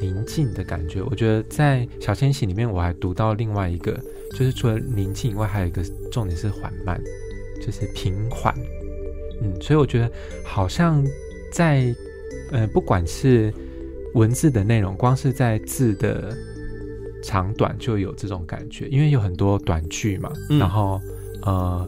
[0.00, 3.96] 宁静的感觉，我觉得在小千禧里面我还读到另外一个，
[4.32, 7.00] 就是除了宁静以外，还有一个重点是缓慢，
[7.64, 8.52] 就是平缓。
[9.40, 10.10] 嗯，所以我觉得
[10.44, 11.06] 好像
[11.52, 11.94] 在
[12.50, 13.54] 呃，不管是
[14.14, 16.36] 文字的内容，光是在字的。
[17.26, 21.00] 长短就有这种感觉，因为有很多短句嘛，嗯、然后
[21.42, 21.84] 呃，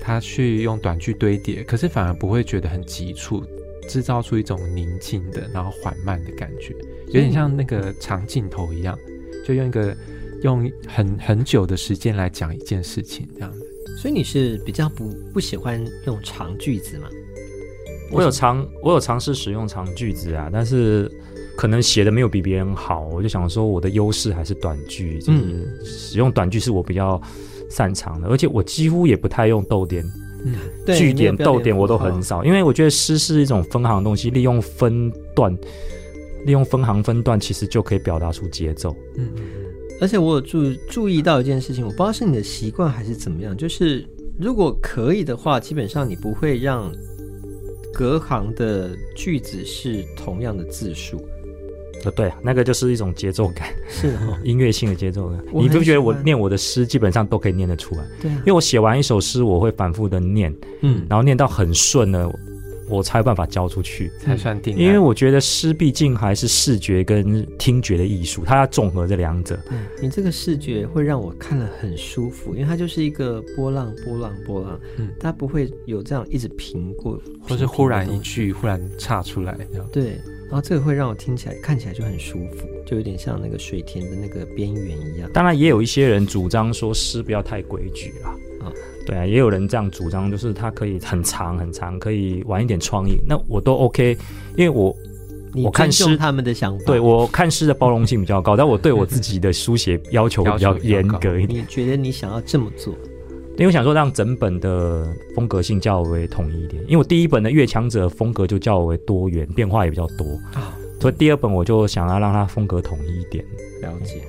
[0.00, 3.44] 他去用短句堆叠，可是反而不会觉得很急促，
[3.88, 6.74] 制造出一种宁静的，然后缓慢的感觉，
[7.06, 8.98] 有点像那个长镜头一样，
[9.46, 9.96] 就用一个
[10.42, 13.60] 用很很久的时间来讲一件事情这样子。
[13.96, 17.08] 所以你是比较不不喜欢用长句子吗？
[18.10, 21.08] 我有尝我有尝试使用长句子啊，但是。
[21.56, 27.20] 可能写的没有比别人好，我就想说我的优势还是短句，就是使用短句是我比较
[27.70, 30.04] 擅长的，而且我几乎也不太用逗点、
[30.44, 30.54] 嗯、
[30.96, 35.56] 句点、逗点我都很少，因为我觉得诗是一种分行的东西，利用分段，
[36.44, 38.94] 利用分行分段，其实就可以表达出节奏。
[39.16, 39.28] 嗯，
[40.00, 44.04] 而且我有注注意到一件事情，我不知道是你的习惯还是怎么样，就是
[44.38, 46.92] 如果可以的话，基本上你不会让
[47.92, 51.24] 隔行的句子是同样的字数。
[52.10, 55.38] 对啊，那个就是一种节奏感，是哦，音乐性的节奏感。
[55.52, 58.04] 你不觉得我念我的诗基本上都可以念得出来？
[58.20, 62.30] 对啊，因为我写完一首诗，我会反复的念，嗯，然后念到很顺了，
[62.88, 64.76] 我才有办法交出去，才算定。
[64.76, 69.58] 因为我觉得诗毕竟还是视觉跟听觉的艺术，它要综合这两者。
[69.68, 79.56] 对，你这个视觉会让我看了很舒服，因为它就是一个波浪，波浪，波浪，嗯，它不会有这样一直平过，或是忽然一句忽然岔出来，
[79.90, 80.20] 对。
[80.54, 85.28] 然后这个会让我听起来看起来就很舒服，就有点像那个水田的那个边缘一样。
[85.32, 88.30] 当然，也有一些人主张说诗不要太规矩啦。
[88.60, 88.70] 啊，
[89.04, 93.18] 对啊，也有人这样主张，就是它可以很长很长，可以玩一点创意。
[93.26, 94.16] 那我都 OK，
[94.56, 94.96] 因为我
[95.56, 101.62] 我看诗他们的想法，对我看诗的包容性比较高，但我对我自己的书写要求比较 严格一点。
[101.62, 102.94] 你觉得你想要这么做？
[103.56, 106.82] 因为我想说，让整本的风格性较为统一一点。
[106.84, 110.76] 因为我第一本的《越强者》风格就较为多元，变化也比较多啊。
[111.00, 113.44] 所以第二本我就想要让它风格统一一点。
[113.80, 114.22] 了解。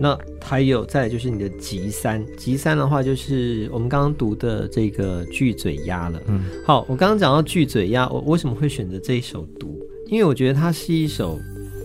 [0.00, 6.22] 那还有再就是你的集三，集三的话就是我们刚刚读的这个巨嘴鸭了。
[6.28, 9.78] 嗯，好，我刚刚讲到巨嘴鸭，我为什么会选择这一首读？
[10.06, 11.38] 因为我觉得它是一首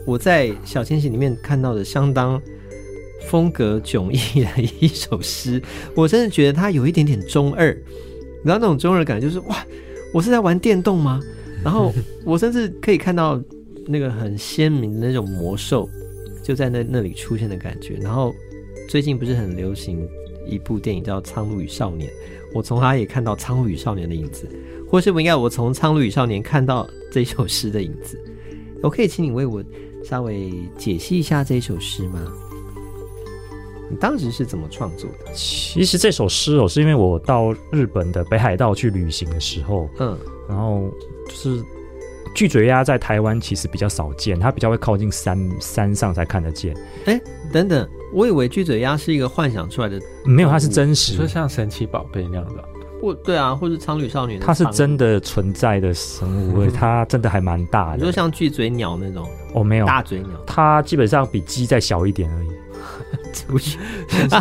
[0.05, 2.39] 我在小千禧里面看到的相当
[3.27, 5.61] 风格迥异的一首诗，
[5.95, 7.67] 我真的觉得它有一点点中二，
[8.43, 9.65] 然后那种中二感就是哇，
[10.13, 11.19] 我是在玩电动吗？
[11.63, 11.93] 然后
[12.25, 13.41] 我甚至可以看到
[13.87, 15.89] 那个很鲜明的那种魔兽
[16.43, 17.95] 就在那那里出现的感觉。
[18.01, 18.33] 然后
[18.87, 20.07] 最近不是很流行
[20.45, 22.09] 一部电影叫《苍鹭与少年》，
[22.53, 24.47] 我从它也看到《苍鹭与少年》的影子，
[24.89, 28.19] 或是不应该我从《苍鹭与少年》看到这首诗的影子。
[28.81, 29.63] 我可以请你为我
[30.03, 32.29] 稍微解析一下这首诗吗？
[33.89, 35.31] 你当时是怎么创作的？
[35.33, 40.17] 其实这首诗哦，是因为我到日本的北海道去旅行的时候，嗯，
[40.49, 40.89] 然后
[41.27, 41.63] 就是
[42.33, 46.75] 巨嘴鸭在台湾其实比较少见，它比较会靠近山山上才看得见。
[47.05, 52.63] 哎，等等，我以为巨嘴鸭是一个幻想出来的，没有，它是真实，就像神奇宝贝那样的。
[53.01, 59.27] 或对啊，或是苍鹭少女，它是真的存在的生物， 它真的还蛮大的，你说像巨嘴鸟那种？
[59.53, 62.47] 哦，没有，大嘴鸟，它基本上比鸡再小一点而已。
[63.33, 63.79] 朱雪，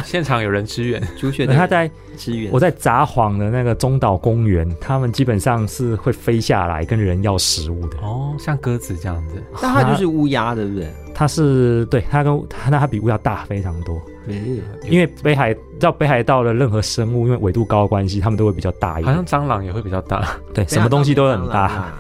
[0.05, 1.03] 现场有人支援。
[1.17, 2.53] 朱雪，他在支援。
[2.53, 7.97] 我在札幌的那个中岛公园，他们基本上是会飞下来跟人要食物的。
[8.03, 9.43] 哦，像鸽子这样子。
[9.61, 10.93] 但它就是乌鸦，对不对？
[11.15, 14.01] 它是对，它跟它那它比乌鸦大非常多。
[14.25, 19.07] 没因为北海到北海道的任何生物，因为纬度高的关系，它们都会比较大一点。
[19.07, 20.37] 好像蟑螂也会比较大。
[20.55, 21.93] 对，什么东西都很大。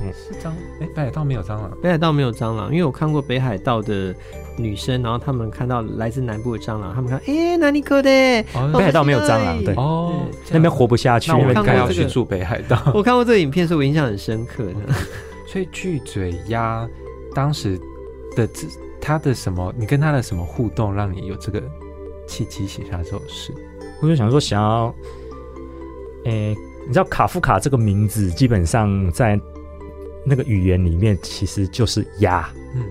[0.00, 0.50] 嗯，是蟑？
[0.80, 1.70] 哎，北海道没有蟑螂。
[1.82, 4.14] 北海道没有蟑螂，因为我看过北海道的。
[4.56, 8.10] 女生，然后他们看到来自南部的蟑螂，他们看，哎，哪里可的？
[8.72, 12.80] 北海道没有蟑螂，对，哦，那边活不下去，那我应该要去住北海道。
[12.94, 14.74] 我看过这个影片，所以我印象很深刻的。
[15.46, 16.88] 所以巨嘴鸭
[17.34, 17.78] 当时
[18.34, 18.66] 的这
[19.00, 19.72] 他的什么？
[19.76, 21.62] 你跟他的什么互动，让你有这个
[22.26, 23.52] 契机写下这首诗？
[24.00, 24.94] 我就想说，想要，
[26.24, 26.54] 哎，
[26.86, 29.38] 你知道卡夫卡这个名字，基本上在
[30.24, 32.48] 那个语言里面其实就是鸭。
[32.74, 32.82] 嗯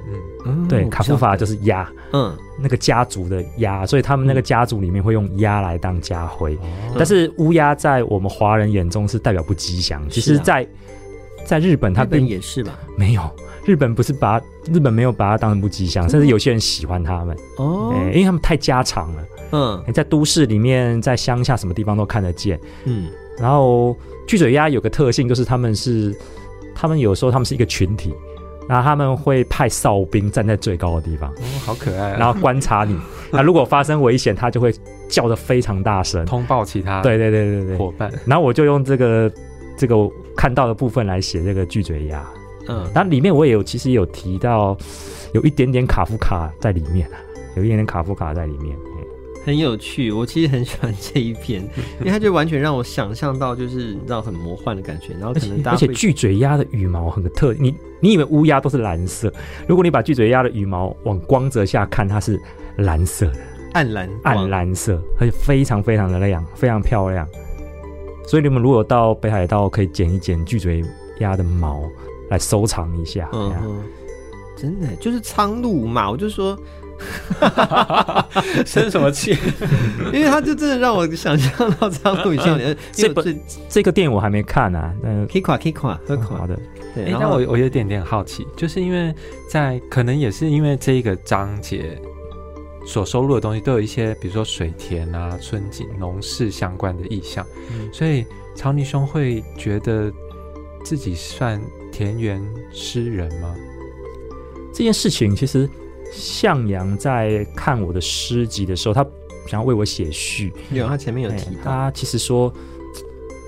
[0.46, 0.68] 嗯。
[0.68, 6.58] 对，卡夫法就是鸭，嗯，那个家族的鸭，所以他们那个家族里面会用鸭来当家徽。
[6.62, 10.06] 嗯、但是乌鸦在我们华人眼中是代表不吉祥。
[10.10, 10.64] 其实在，
[11.46, 12.78] 在在日本，它并也是吧？
[12.98, 13.22] 没有，
[13.66, 14.38] 日本不是把
[14.72, 19.24] 日本没有把它当成不吉祥，甚至有些人喜欢他们哦，因为他们太家常了。
[19.52, 22.60] 嗯，在都市里面，在乡下什么地方都看得见。
[22.84, 23.96] 嗯，然后
[24.28, 26.14] 巨嘴鸭有个特性，就是他们是，
[26.76, 28.14] 他们有时候他们是一个群体。
[28.66, 32.18] 然后他们会派哨兵站在最高的地方，哦，好可爱啊！
[32.18, 32.98] 然后观察你，
[33.30, 34.74] 那如果发生危险，他就会
[35.10, 38.10] 叫的非常大声，通报其他对对对对对伙伴。
[38.26, 39.30] 然后我就用这个
[39.76, 42.26] 这个看到的部分来写这个巨嘴鸭，
[42.70, 44.78] 嗯，然后里面我也有其实有提到
[45.34, 47.06] 有一点点卡夫卡在里面，
[47.58, 48.78] 有一点点卡夫卡在里面。
[49.46, 51.62] 很有趣，我其实很喜欢这一篇，
[52.00, 55.14] 因为它就完全让我想象到，就是你知道很魔幻的感觉。
[55.20, 59.32] 然后可能大家而且巨嘴鸭的羽毛很特，你你以为乌鸦都是蓝色，
[59.68, 62.40] 如果你把巨嘴鸭的羽毛往光泽下看，它是
[62.78, 63.40] 蓝色的，
[63.74, 67.28] 暗蓝暗蓝色，而且非常非常的亮，非常漂亮。
[68.26, 70.82] 所以你们如果到北海道，可以剪一剪巨嘴
[71.20, 71.84] 鸭的毛
[72.30, 73.30] 来收藏一下。
[73.34, 73.54] 嗯，
[74.56, 76.58] 真的就是苍鹭嘛，我就说。
[78.66, 79.38] 生什么气？
[80.14, 82.76] 因为他就真的让我想象到苍鹭与少年。
[82.92, 86.58] 这本这个电影我还没看啊，嗯 Kika 喝垮的。
[86.96, 89.14] 对，那我我有点点好奇，就是因为
[89.50, 92.00] 在可能也是因为这一个章节
[92.86, 100.12] 所收录的东西都有一些，比如说水田啊、春景、农事相关的意象，嗯、所以曹尼兄会觉得
[100.84, 101.60] 自己算
[101.92, 102.40] 田园
[102.72, 103.56] 诗人吗？
[104.72, 105.68] 这件事情其实。
[106.14, 109.06] 向阳在看我的诗集的时候，他
[109.48, 110.54] 想要为我写序。
[110.72, 112.54] 有，他前面有提到，他其实说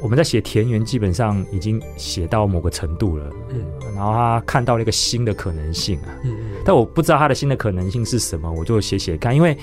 [0.01, 3.31] 我们在写田园，基本上已经写到某个程度了。
[3.49, 3.63] 嗯，
[3.95, 6.09] 然后他看到了一个新的可能性啊。
[6.23, 6.51] 嗯嗯。
[6.65, 9.35] 但我不知道他的新的可能性是什么，我就写写看。
[9.35, 9.57] 因为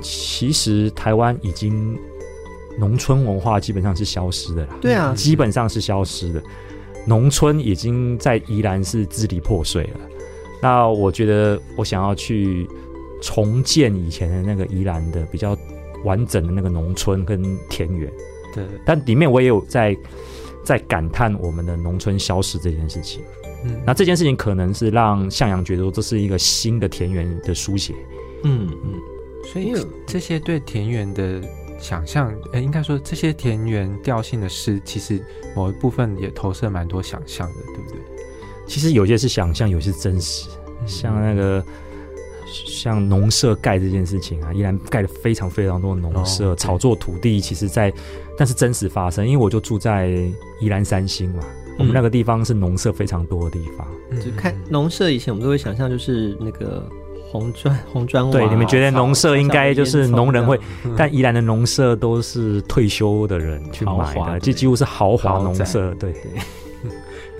[0.00, 1.98] 其实台湾已经
[2.78, 4.78] 农村文化基本上是消失的了。
[4.80, 6.42] 对啊，基本上是消失的。
[7.06, 10.00] 农村已经在宜兰是支离破碎了。
[10.62, 12.68] 那我觉得我想要去
[13.22, 15.56] 重建以前的那个宜兰的比较
[16.04, 18.10] 完整的那个农村跟田园，
[18.54, 18.64] 对。
[18.84, 19.96] 但里面我也有在
[20.64, 23.22] 在感叹我们的农村消失这件事情。
[23.64, 23.80] 嗯。
[23.86, 27.94] 那这件事情可能是让向阳觉得这是一个新的田园的书写。
[28.44, 28.94] 嗯嗯。
[29.52, 29.74] 所以
[30.06, 31.42] 这些对田园的
[31.78, 35.22] 想象，呃，应该说这些田园调性的诗，其实
[35.56, 38.00] 某一部分也投射蛮多想象的，对不对？
[38.70, 40.48] 其实有些是想象，有些是真实。
[40.86, 41.62] 像那个
[42.46, 47.40] 像农舍盖这件事情啊，依然盖了非常非常多农舍，炒作土地。
[47.40, 47.96] 其实在，在
[48.38, 50.08] 但是真实发生，因为我就住在
[50.60, 53.86] 宜兰三星嘛，嗯、我们那个地方是农舍非常多的地方。
[54.24, 56.88] 就看农舍以前，我们都会想象就是那个
[57.28, 58.30] 红砖 红砖瓦。
[58.30, 60.56] 对，你们觉得农舍应该就是农人会，
[60.96, 65.92] 但宜兰的农舍都是退休的人去买的，这几乎是豪华农舍。
[65.94, 66.22] 对对。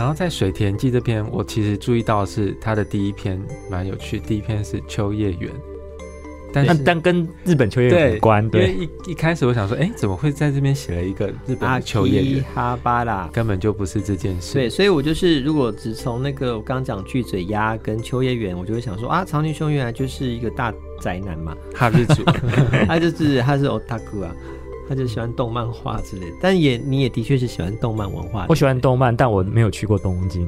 [0.01, 3.39] 然后在水田记这篇，我其实注意到是他的第一篇
[3.71, 5.53] 蛮有趣，第一篇是秋叶原。
[6.55, 12.43] 但但跟日本秋叶原有关，对，因为一一开始我想说，哎，怎么会在这边写了一个日本的秋叶原？
[12.55, 14.55] 哈巴拉根本就不是这件事。
[14.55, 22.25] 对，所以我就是如果只从那个我刚刚讲巨嘴鸭跟秋叶原，我就会想说啊，曹尼兄原来就是一个大宅男嘛，哈日族，
[22.89, 24.35] 他就是他是 otaku 啊，
[24.91, 26.37] 他就喜欢动漫画之类的。
[26.41, 30.45] 但也你也的确是喜欢动漫文化，我喜欢动漫，但我没有去过东京。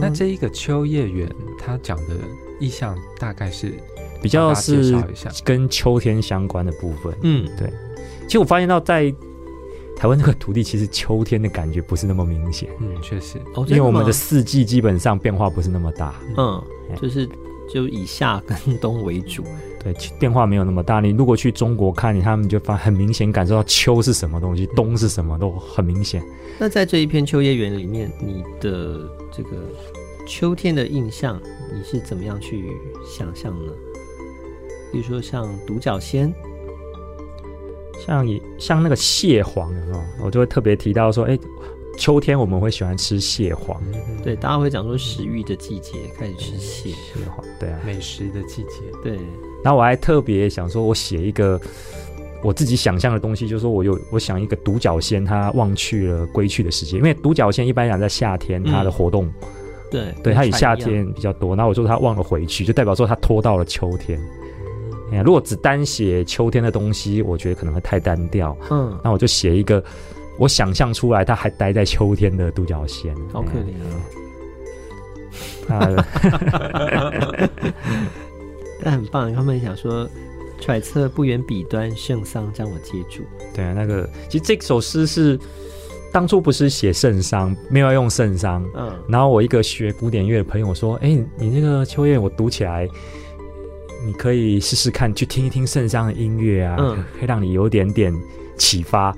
[0.00, 2.16] 那这一个秋叶原，他讲的
[2.58, 3.72] 意象大概是？
[4.20, 4.94] 比较是
[5.44, 7.72] 跟秋天相关的部分，嗯，对。
[8.26, 9.10] 其实我发现到在
[9.96, 13.38] 台湾这个土地，其实秋天的感觉不是那么明显，嗯，确实，
[13.68, 16.62] 因为我们的四季基本上变化不是那么大，嗯，
[17.00, 17.26] 就是
[17.72, 19.42] 就以夏跟冬为主，
[19.82, 21.00] 对，变化没有那么大。
[21.00, 26.22] 你如果去中国看，你他们就发很明显感受到秋是什么东西，冬是什么都很明显。
[26.58, 29.56] 那在这一片秋叶原里面，你的这个
[30.26, 31.40] 秋天的印象，
[31.74, 32.62] 你是怎么样去
[33.06, 33.72] 想象呢？
[34.92, 36.30] 比如说像独角仙，
[38.04, 38.26] 像
[38.58, 40.02] 像那个蟹黄，有没有？
[40.22, 41.38] 我就会特别提到说，哎，
[41.96, 43.80] 秋天我们会喜欢吃蟹黄，
[44.22, 49.18] 对，大家会讲说食欲的季节开始吃蟹蟹黄，对啊，美食的季节，对。
[49.64, 51.60] 然后我还特别想说，我写一个
[52.42, 59.32] 我自己想象的东西，就是说我有我想一个独角仙，它忘去了归去的时间，因为独角仙一般讲在夏天它的活动，嗯、
[59.90, 61.54] 对，对，它以夏天比较多。
[61.54, 64.18] 然后我说它忘了回去，就代表说它拖到了秋天。
[65.24, 68.56] 如果只单写秋天的东西，我觉得可能会太单调。
[68.70, 69.82] 嗯，那我就写一个
[70.38, 73.74] 我想象出来，他还待在秋天的独角仙，好可怜
[75.68, 76.06] 啊！
[78.82, 80.08] 但很棒，他们想说
[80.60, 83.22] 揣测不远彼端，圣桑将我接住。
[83.54, 85.38] 对啊，那个其实这首诗是
[86.12, 88.64] 当初不是写圣桑，没有用圣桑。
[88.76, 92.88] 嗯，然后我一个学古典乐的朋友说：“哎、欸，你那个秋叶我读起来。”
[94.02, 98.10] 你可以试试看，去听一听圣桑的音乐啊，嗯、可以让你有点点
[98.56, 99.14] 启发。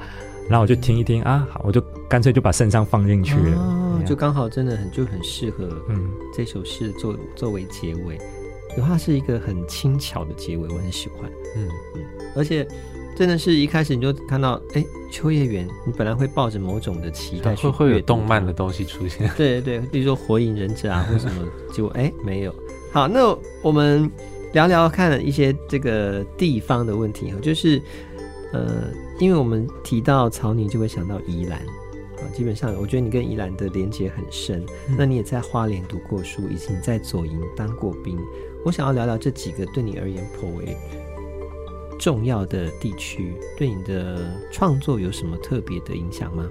[0.48, 8.18] 然后我就听一听啊，好，我就干脆就把圣桑放进去了，就刚好真的很就很适合，嗯，这首诗作作为结尾，
[8.77, 12.03] 有它是一个很轻巧的结尾，我很喜欢，嗯嗯，
[12.35, 12.66] 而且
[13.16, 22.55] 真的是一开始你就看到，哎，秋叶原，你本来会抱着某种的期待，会会有动漫的东西出现，对 对对，比如说火影忍者啊或什么，结果哎没有。
[22.93, 24.11] 好，那我们。
[24.53, 27.81] 聊聊看一些这个地方的问题哈，就是，
[28.53, 32.29] 呃，因为我们提到草拟，就会想到宜兰啊。
[32.35, 34.62] 基本上，我觉得你跟宜兰的连结很深。
[34.91, 38.18] 嗯、那你也在花莲读过书，以及你在左营当过兵。
[38.64, 40.76] 我想要聊聊这几个对你而言颇为
[41.98, 44.18] 重要的地区，对你的
[44.50, 46.48] 创作有什么特别的影响吗？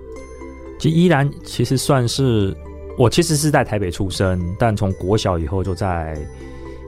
[0.79, 2.55] 其实宜兰其实算是
[2.97, 6.17] 我其实是在台北出生，但从国小以后就在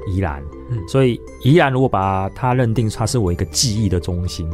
[0.07, 0.43] 宜兰。
[0.87, 4.49] 所以宜兰如果把它认定它是我一个记忆的中心，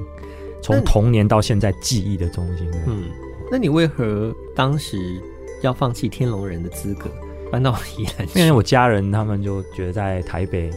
[0.61, 2.70] 从童年到现在记忆的中心。
[2.88, 3.03] 嗯，
[3.51, 4.97] 那你为何当时
[5.61, 7.09] 要放弃天龙人的资格，
[7.52, 8.28] 搬到宜兰？
[8.36, 10.70] 因为我家人他们就觉得在台北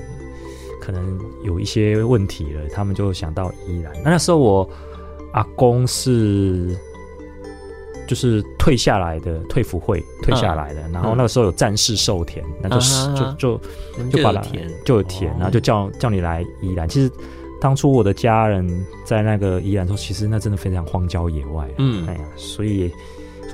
[0.81, 3.93] 可能有一些问题了，他们就想到宜兰。
[4.03, 4.69] 那那时候我
[5.33, 6.77] 阿公是。
[8.05, 13.61] 就是退下来的退服会退下来的，嗯、然后那个时候有战士授田，嗯、那就是就就
[14.11, 14.43] 就把它
[14.85, 16.87] 就有田，然后就叫叫你来宜兰。
[16.87, 17.11] 其实
[17.59, 18.69] 当初我的家人
[19.03, 22.93] 在那个宜兰说，其实那真的非常荒郊野外，嗯，哎呀，所以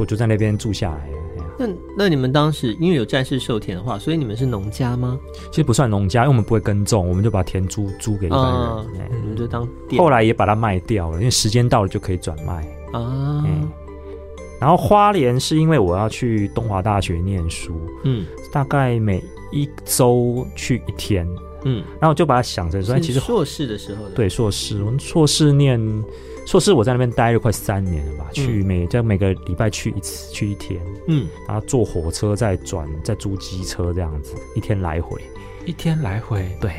[0.01, 0.97] 我就在那边住下来。
[0.97, 1.11] 哎、
[1.59, 5.19] 那那你们当时因为有战士授田的话，所以你们是农家吗？
[5.51, 13.45] 其实不算农家，因为我们不会耕种，我们就把田租租给一般人，嗯哎、你们就当后来也把它卖掉了，因为时间到了就可以转卖啊。
[13.45, 13.51] 哎。
[14.61, 21.25] 然后花莲是因为我要去东华大学念书，嗯，大概每一周去一天，
[21.65, 25.81] 嗯，然后我就把它想成说，其实硕士的时候，对硕士，我们硕士念
[26.49, 35.21] 硕士，我在那边待了快三年了吧，嗯、去每在每个礼拜去一次，去一天，嗯，然后坐火车再转，再租机车这样子，一天来回，
[35.67, 36.73] 一天来回，对，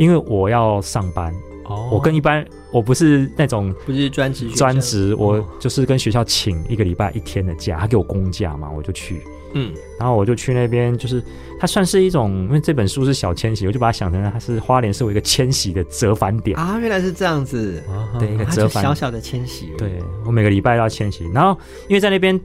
[0.00, 1.32] 因为我要上班。
[1.66, 9.22] 哦，我跟一般我不是那种不是专职专职，我就是跟学校请一个礼拜一天的假，他给我公假嘛，我就去。
[9.54, 11.22] 嗯，然后我就去那边，就是
[11.58, 16.58] 它算是一种，因为这本书是小迁徙，我就把它想成它是花莲是我一个迁徙的折返点。
[16.58, 17.82] 啊，原来是这样子，
[18.18, 18.82] 对，一个折返。
[18.82, 19.70] 小小的迁徙。
[19.78, 22.38] 对，我每个礼拜要迁徙，然后因为在那边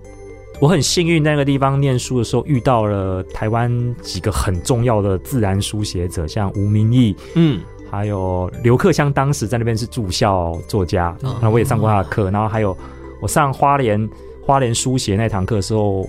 [0.59, 12.77] 我很幸运，在那个地方念书的时候遇到了台湾几个很重要的自然书写者，像吴明益，嗯，还有刘克襄，当时在那边是住校作家，然后我也上过他的课，然后还有
[13.19, 14.09] 我上花莲
[14.45, 16.07] 花莲书写那堂课的时候。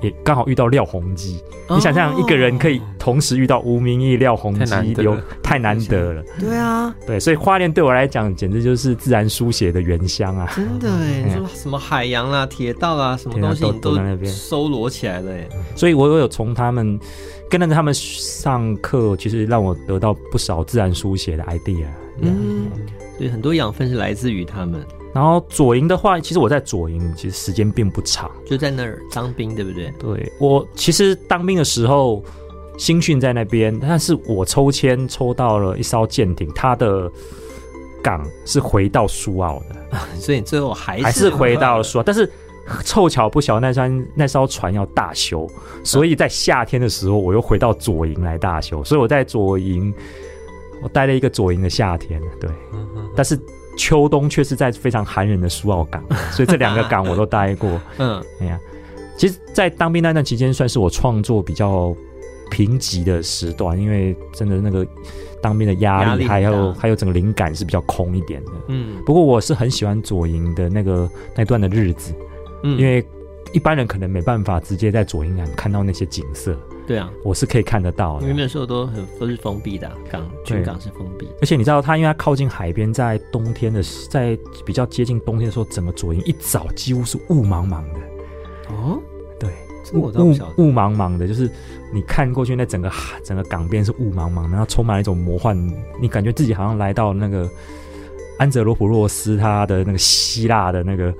[0.00, 6.22] 也刚好遇到廖鸿基，哦，你想象一个人可以同时遇到吴明义、廖鸿基，有太难得了。
[6.38, 10.52] 对啊，对，所以花莲对我来讲简直就是自然书写的原乡啊！
[10.54, 15.48] 真的哎，你说什么海洋啦、铁道啦，什么东西都在那边收罗起来了哎。
[15.74, 16.98] 所以我有从他们
[17.50, 21.86] 跟着他们上课，其实让我得到不少自然书写的 idea。
[22.20, 22.66] 嗯，
[23.18, 24.82] 所以很多养分是来自于他们。
[25.12, 29.92] 然后左营的话，其实我在左营其实时间并不长，就在那儿当兵，对不对？
[29.98, 32.22] 对，我其实当兵的时候
[32.78, 37.10] 新训在那边，但是我抽签抽到了一艘舰艇，它的
[38.02, 42.02] 港是回到苏澳的， 所以最后还是还是回到了苏澳。
[42.06, 42.30] 但是
[42.84, 43.82] 凑巧不巧，那艘
[44.14, 45.50] 那艘船要大修，
[45.82, 49.92] 所以在夏天的时候我又回到左营来大修，所以我在左营
[50.82, 52.48] 我待了一个左营的夏天，对，
[53.18, 53.38] 但是。
[53.80, 56.02] 秋冬却是在非常寒冷的苏澳港，
[56.34, 57.80] 所以这两个港我都待过。
[57.98, 58.58] 嗯，哎呀，
[59.16, 61.94] 其实，在当兵那段期间，算是我创作比较
[62.50, 64.84] 贫瘠的时段，因为真的那个
[65.40, 68.50] 当兵的压力，还有还有整个灵感是比较空一点的。
[68.66, 72.12] 嗯，不过我是很喜欢左营的那个那段的日子，
[72.64, 73.06] 嗯，因为
[73.52, 76.58] 一般人可能没办法直接在左营港看到那些景色。
[76.88, 78.22] 对啊，我是可以看得到的。
[78.22, 81.28] 因为那时候都很都是封闭的、啊、港，全港是封闭。
[81.38, 88.00] 而且你知道，它因为它靠近海边，在冬天的，在比较接近冬天的时候，整个左营一早几乎是雾茫茫的。
[88.70, 88.98] 哦，
[89.38, 89.50] 对，
[89.92, 91.50] 雾雾雾茫茫的，就是
[91.92, 95.54] 你看过去，那整个海，整个港边是雾茫茫，然后充满了一种魔幻，
[96.00, 97.46] 你感觉自己好像来到那个
[98.38, 101.12] 安哲罗普洛斯他的那个希腊的那个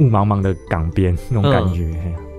[0.00, 1.84] 雾茫茫的港边那种感觉。
[2.06, 2.31] 嗯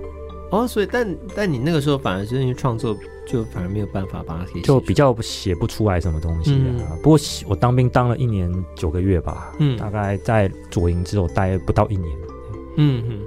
[0.54, 2.96] 哦，所以但但你那个时候反而是因为创作，
[3.26, 6.86] 就反而没有办法把它写，就比较写不出来什么东西啊。
[6.92, 12.16] 嗯、不过我当兵当了一年九个月吧，嗯，大概在左营之后待不到一年，
[12.76, 13.20] 嗯嗯，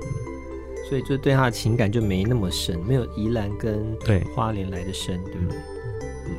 [0.88, 4.24] 所以就对他的情感就没那么深，没有宜兰跟对。
[4.36, 5.58] 花莲来的深，对，对不对？
[6.28, 6.32] 嗯，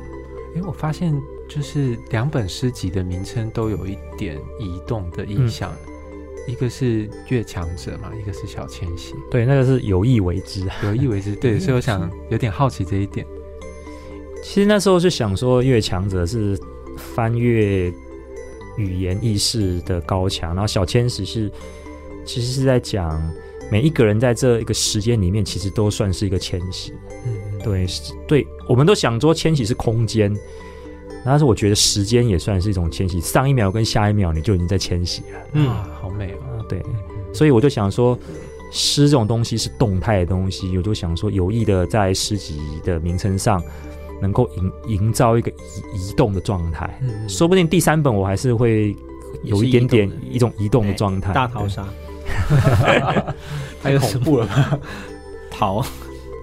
[0.55, 1.13] 因为我发现
[1.47, 5.71] 就是两本诗集的名称都有一点移动的意象。
[5.85, 5.88] 嗯
[6.49, 13.25] 一个是越强者嘛，一个是小迁徙，对，那个是有意为之，有意为之，对， 所以我想有点好奇这一点。
[14.43, 16.59] 其实那时候是想说，越强者是
[16.97, 17.93] 翻越
[18.77, 21.51] 语言意识的高墙，然后小迁徙是
[22.25, 23.21] 其实是在讲
[23.71, 26.93] 每一个人在这一个时间里面，其实都算是一个迁徙。
[27.25, 27.85] 嗯，对，
[28.27, 30.35] 对，我们都想说迁徙是空间。
[31.25, 35.39] 但是我觉得时间也算是一种迁徙，上一秒跟下一秒你就已经在迁徙了。
[35.51, 35.67] 嗯！
[36.69, 36.81] 对，
[37.33, 38.17] 所以我就想说，
[38.71, 43.61] 诗这种东西是动态的东西，我就想说有意的在诗集的名称上
[44.21, 46.99] 能够营营造一个移移动的状态。
[47.01, 48.95] 嗯，说不定第三本我还是会
[49.43, 51.33] 有一点点一种移动的状态。
[51.33, 51.83] 大逃杀，
[53.81, 54.79] 太恐怖了吧？
[55.49, 55.83] 逃，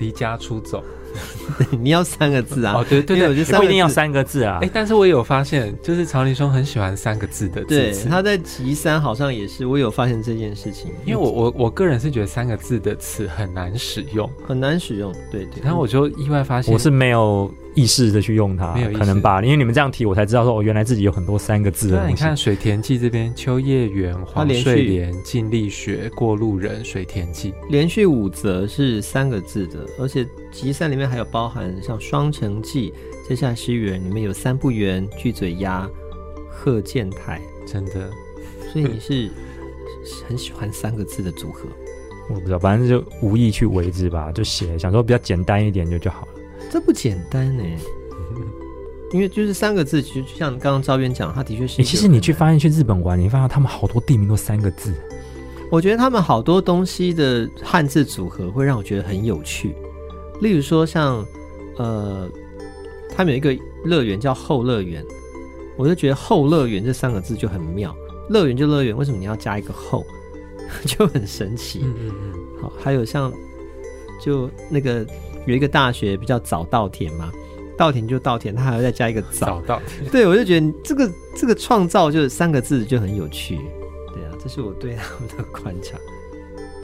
[0.01, 0.83] 离家出走。
[1.81, 2.75] 你要三个字啊？
[2.77, 4.59] 哦，对对对，我觉得不一定要三个字啊。
[4.62, 7.67] 哎，但是我有发现，就是曹林兄很喜欢三个字的字。
[7.69, 10.91] 对，他在集三好像也是，我有发现这件事情。
[11.05, 15.12] 因为我我我个人是觉得三个字的词很难使用，很难使用。
[15.31, 15.62] 对对。
[15.62, 19.43] 然后我就意外发现，我是没有意识的去用它，可能吧？
[19.43, 22.03] 因为你们这样提，我才知道说，哦原来自己有很多三个字的。
[22.03, 31.72] 那你看水田记这边，秋叶原、黄睡莲、尽力学、过路人、水田记，连续五则是三个字的，而且集散里面还有包含。
[31.83, 32.93] 像《双城记》，
[33.29, 35.87] 接下来诗园里面有三不圆、巨嘴鸭、
[36.51, 38.11] 贺建台，真的，
[38.72, 39.31] 所以你是
[40.27, 41.68] 很喜欢三个字的组合？
[42.31, 46.29] 我不知道，反正就无意去为之吧，就写想说比较简单一点就就好了。
[46.77, 47.64] 这不简单呢，
[49.11, 51.83] 因为就是三个字，其实就像刚刚赵渊讲，他的确是。
[51.83, 54.93] 其实你去发现去日本玩，你发现他们好多地名都三个字。
[55.70, 59.74] 我觉得他们好多东西的汉字组合会让我觉得很有趣，
[60.43, 61.24] 例如说像。
[61.79, 62.27] 呃，
[63.14, 63.55] 他们有一个
[63.85, 65.05] 乐园叫后乐园，
[65.77, 67.95] 我就觉得后乐园这三个字就很妙。
[68.31, 70.03] 乐园就乐园，为什么你要加一个后？
[70.87, 71.81] 就很神奇。
[71.83, 72.62] 嗯嗯嗯。
[72.62, 73.31] 好，还有像
[74.18, 75.07] 就那个
[75.47, 77.33] 有一个大学比较早稻田嘛，
[77.77, 79.61] 稻田就稻田，他还要再加一个早。
[79.63, 80.11] 稻田。
[80.11, 83.57] 对，我就觉得这个这个创造就是三个字就很有趣。
[84.13, 85.97] 对啊，这是我对他们的观察。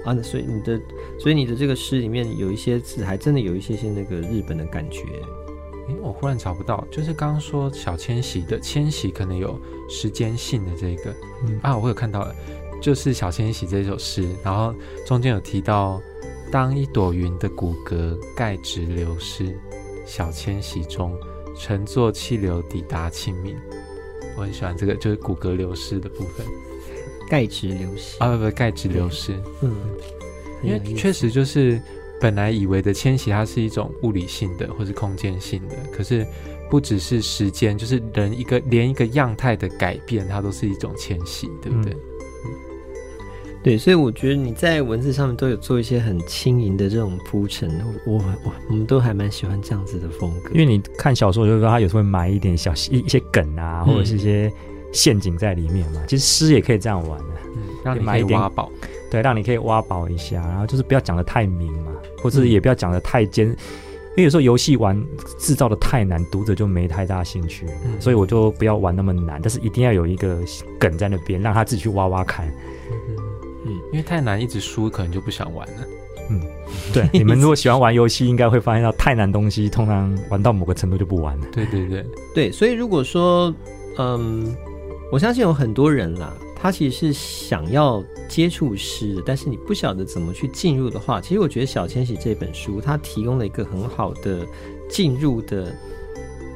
[0.04, 0.80] 啊，所以你的，
[1.18, 5.02] 所以你的这个诗里面有一些字，还真的有一些些那个日本的感觉。
[5.88, 9.58] 诶，我忽然找不到，就是刚刚说小迁徙的迁徙可能有
[9.88, 12.34] 时间性的这个，嗯啊，我有看到了，
[12.80, 14.74] 就是小迁徙这首诗，然后
[15.06, 16.00] 中间有提到
[16.52, 19.58] 当一朵云的骨骼钙质流失，
[20.04, 21.18] 小迁徙中
[21.56, 23.56] 乘坐气流抵达清明。
[24.36, 26.46] 我很喜欢这个，就是骨骼流失的部分。
[27.30, 29.32] 钙质流失啊，不不，钙质流失。
[29.62, 29.74] 嗯，
[30.62, 31.80] 因为确实就是
[32.20, 36.26] 本来以为的迁徙，它是一种物理性的或是空间性的，可是
[36.68, 41.94] 不只是时间，就是人一个连一个样态的改变，它都是一种迁徙，对不对？
[41.94, 42.00] 嗯，
[43.62, 47.70] 对，所以我觉得你在文字上面都有做一些很轻盈的这种铺陈，
[48.06, 50.50] 我我我我们都还蛮喜欢这样子的风格。
[50.52, 54.52] 因为你看小说，就是说他有时候会埋一点小一一些梗啊，或者是一些。
[54.94, 58.70] 陷阱在里面嘛，其实诗也可以这样玩的，嗯，让你可以挖宝，
[59.10, 63.56] 对，让你可以挖宝一下，然后就是不要讲的太明嘛，或者也不要讲的太尖，嗯，
[64.10, 65.02] 因为有时候游戏玩
[65.38, 70.40] 制造的太难，读者就没太大兴趣，嗯，所以我就不要玩那么难，但是一定要有一个
[70.78, 72.46] 梗在那边，让他自己去挖挖看，
[73.92, 75.86] 因为太难一直输，可能就不想玩了，
[76.30, 76.40] 嗯，
[76.92, 82.06] 对，你们如果喜欢玩游戏，应该会发现到太难东西，通常玩到某个程度就不玩了，对对对。
[82.34, 83.54] 对，所以如果说，
[83.98, 84.54] 嗯。
[85.10, 94.46] 我相信有很多人啦，他其实是想要接触诗的，但是你不晓得怎么去进入的话，其实我觉得小千玺这本书它提供了一个很好的
[94.88, 95.70] 进入的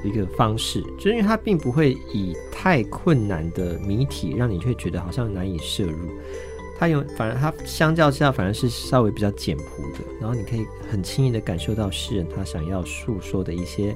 [0.02, 6.08] 一个方式，就是因为它并不会以太困难的谜题让你会觉得好像难以摄入，
[6.78, 13.94] 它有反而它相较之下反而是稍微比较简朴的，然后你可以很轻易的感受到诗人他想要诉说的一些。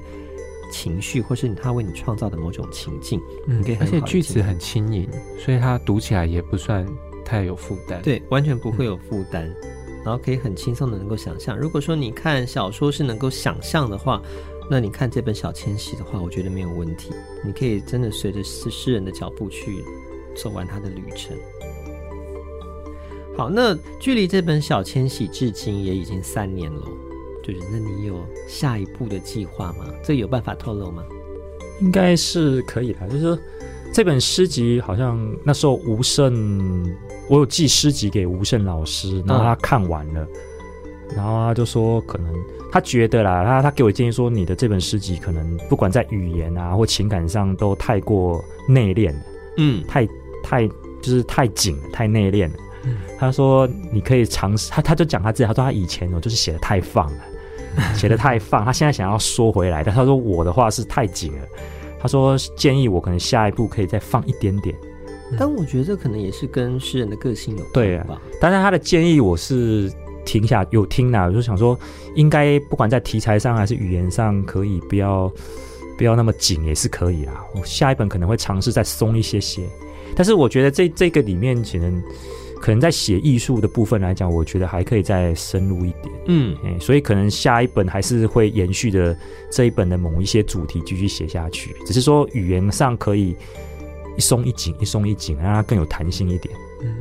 [0.73, 5.05] 情绪，或是他为你创造的某种情境，嗯，而且句子很轻盈，
[5.37, 6.87] 所以他读起来也不算
[7.25, 11.59] 太有负担，对，完全不会有负担，嗯，然后可以很轻松的能够想象。
[11.59, 14.21] 如果说你看小说是能够想象的话，
[14.69, 17.11] 那你看这本小千徙的话，我觉得没有问题。
[17.43, 19.83] 你可以真的随着诗诗人的脚步去
[20.37, 21.35] 走完他的旅程。
[23.37, 26.81] 好，那距离这本小千禧至今也已经三年了。
[27.43, 28.15] 就是，那你有
[28.47, 29.85] 下一步的计划吗？
[30.03, 31.03] 这有办法透露吗？
[31.79, 33.07] 应该是可以的。
[33.07, 33.39] 就是说，
[33.91, 36.95] 这本诗集好像那时候吴胜，
[37.27, 42.31] 我有寄诗集给吴胜老师，然后他看完了，嗯、然后他就说，可能
[42.71, 49.19] 他觉得啦，他他给我建议说，你的这本诗集可能不管在语言啊或情感上都太过内敛了，
[49.57, 50.07] 嗯，太
[50.43, 52.53] 太就是太紧，太内敛了。
[52.83, 57.17] 嗯、他说你可以尝试，他他就讲他自己，他说他以前哦就是写的太放了。
[57.95, 61.47] 写的太放，他现在想要缩回来，但他说我的话是太紧了。
[62.01, 64.75] 他说建议我可能下一步可以再放一点点，
[65.39, 67.71] 但我觉得这可能也是跟诗人的个性有关吧。
[67.73, 69.89] 对啊，但是他的建议我是
[70.25, 71.79] 停下有听啦，我就想说
[72.13, 75.31] 应该不管在题材上还是语言上，可以不要
[75.97, 77.41] 不要那么紧也是可以啦。
[77.55, 79.63] 我下一本可能会尝试再松一些些，
[80.13, 82.03] 但是我觉得这这个里面可能。
[82.61, 86.13] 可能在写艺术的部分来讲，我觉得还可以再深入一点。
[86.27, 89.17] 嗯，所以可能下一本还是会延续的
[89.49, 93.35] 这一本的某一些主题继续写下去，只是说语言上可以
[94.15, 96.53] 一松一紧，一松一紧，让它更有弹性一点。
[96.83, 96.93] 嗯，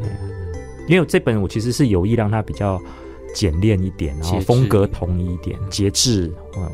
[0.88, 2.80] 因为这本我其实是有意让它比较
[3.34, 6.32] 简练一点，然后风格统一一点，节制。
[6.56, 6.72] 嗯，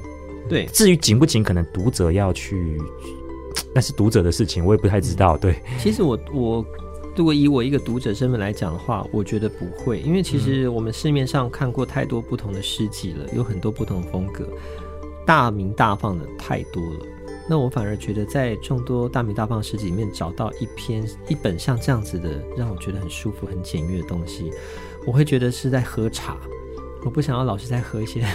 [0.49, 0.65] 对。
[0.67, 2.81] 至于紧不紧，可能读者要去，
[3.75, 5.37] 那是读者的事情，我也不太知道。
[5.37, 6.65] 对，其实我我。
[7.17, 14.47] 如果以我一个读者身份来讲的话，我觉得不会，因为其实我们市面上看过太多不同的诗集了，有很多不同的风格，
[15.25, 17.07] 大名大放的太多了。
[17.49, 24.53] 那我反而觉得在众多大名大放诗集里面找到一篇一本像这样子的，让我觉得很舒服、很简约的东西，
[25.07, 26.37] 我会觉得是在喝茶。
[27.03, 28.27] 我不想要老是在喝一些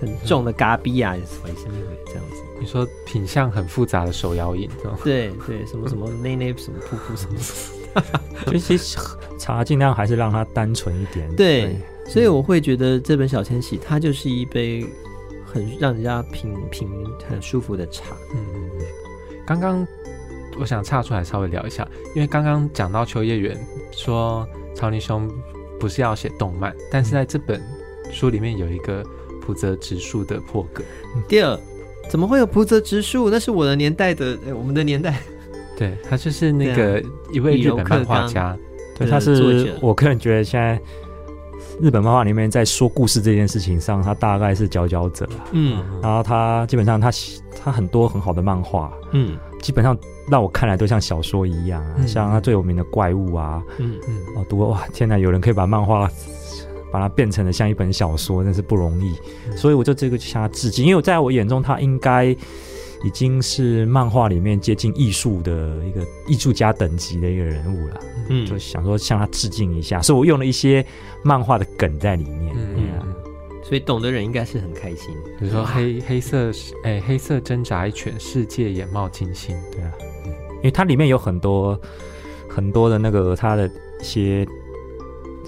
[0.00, 1.74] 很重的嘎逼啊，什么什么
[2.06, 2.42] 这样子。
[2.58, 4.68] 你说品相很复杂的手摇饮，
[5.04, 8.02] 对对，什么什么内内什么瀑布什么，
[8.52, 8.98] 就其实
[9.38, 11.28] 茶尽量还是让它单纯一点。
[11.36, 11.76] 对，对
[12.08, 14.86] 所以我会觉得这本小千玺它就是一杯
[15.44, 16.88] 很让人家品品
[17.28, 18.16] 很舒服的茶。
[18.34, 18.86] 嗯嗯嗯。
[19.46, 19.86] 刚刚
[20.58, 23.54] 我想岔出来稍微聊一下，因为刚刚讲到秋叶原
[23.92, 25.30] 说草泥兄
[25.78, 27.62] 不是要写动漫，但是在这本
[28.12, 29.04] 书里面有一个
[29.40, 30.82] 浦泽直树的破格。
[31.28, 31.58] 第二。
[32.08, 33.28] 怎么会有浦泽直树？
[33.28, 35.18] 那是我的年代的，我们的年代。
[35.76, 37.02] 对，他就是那个
[37.32, 38.56] 一位日本漫画家。
[38.96, 40.80] 对，他是我个人觉得现在
[41.80, 45.28] 日本漫画里面在说故事这件事情上，他大概是佼佼者。
[45.50, 47.10] 嗯，然后他基本上他
[47.60, 49.98] 他很多很好的漫画，嗯，基本上
[50.30, 56.08] 让我看来都像小说一样啊，嗯、像他最有名的怪物啊，嗯嗯，哦，读哇，天哪，有人可以把漫画。
[56.96, 59.14] 把它变成了像一本小说，真是不容易，
[59.54, 60.82] 所以我就这个向他致敬。
[60.82, 62.24] 因为我在我眼中，他应该
[63.04, 68.00] 已经是漫画里面接近艺术的一个艺术家等级的一个人物了。
[68.30, 70.82] 嗯，就想说向他致敬一下，所以我用了一些
[71.22, 72.54] 漫画的梗在里面。
[72.56, 73.14] 嗯，嗯，
[73.62, 75.14] 所以懂的人应该是很开心。
[75.38, 76.50] 比如说黑黑色
[76.82, 79.54] 哎，黑色挣扎一拳，世界眼冒金星。
[79.70, 79.92] 对啊，
[80.54, 81.78] 因为它里面有很多
[82.48, 83.66] 很多的那个它的
[84.00, 84.48] 一些。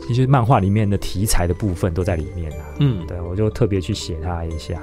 [0.09, 4.82] 其实漫画里面的题材的部分都在里面啊，嗯，对，我就特别去写它一下。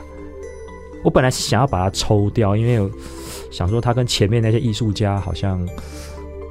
[1.04, 2.92] 我本来是想要把它抽掉，因为
[3.50, 5.68] 想说它跟前面那些艺术家好像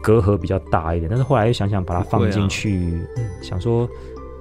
[0.03, 3.89] 隔阂比较大一点，但是后来又想想把它放进去，啊、想说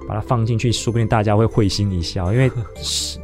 [0.08, 2.50] 把它放进去，说不定大家会会心一笑，因为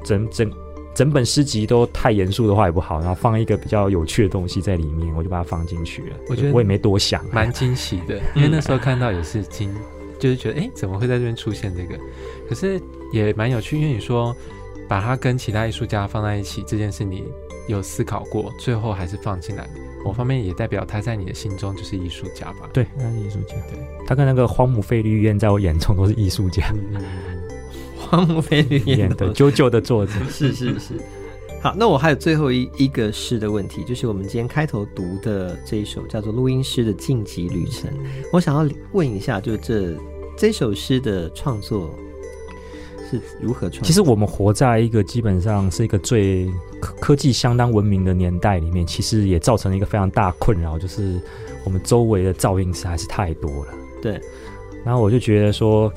[0.04, 0.48] 整整
[0.94, 6.16] 整本诗集都太严肃的话也不好，然后放一个比较有趣的东西在里面，我就把它放进去了。
[6.28, 9.74] 我觉得我也没多想，蛮惊喜的，因为那时候看到也是惊。
[10.20, 11.98] 就是觉得，哎，怎么会在这边出现这个？
[12.48, 12.80] 可是
[13.12, 14.36] 也蛮有趣，因为你说
[14.88, 17.24] 把它跟其他艺术家放在一起这件事，你
[17.66, 19.68] 有思考过，最后还是放进来。
[20.04, 22.70] 某方面也代表他在你的心中就是艺术家吧？
[22.72, 23.54] 对，他是艺术家。
[23.70, 26.72] 对，他跟那个荒木飞吕彦在我眼中都是艺术家。
[26.72, 27.02] 嗯、
[27.98, 30.94] 荒木飞吕彦的啾啾的作者，是 是是。
[31.62, 37.90] 好，那我还有最后一一个诗的问题，就是我们今天开头读的这一首叫做《录音师的晋级旅程》，
[38.32, 39.94] 我想要问一下，就这
[40.38, 41.90] 这首诗的创作
[43.10, 43.82] 是如何创作？
[43.82, 46.50] 其实我们活在一个基本上是一个最
[46.80, 51.20] 科科技相当文明的年代里面，其实也造成了一个非常大困扰，就是
[51.62, 53.74] 我们周围的噪音实在是太多了。
[54.00, 54.18] 对，
[54.82, 55.92] 然后我就觉得说，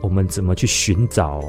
[0.00, 1.44] 我们怎么去寻找？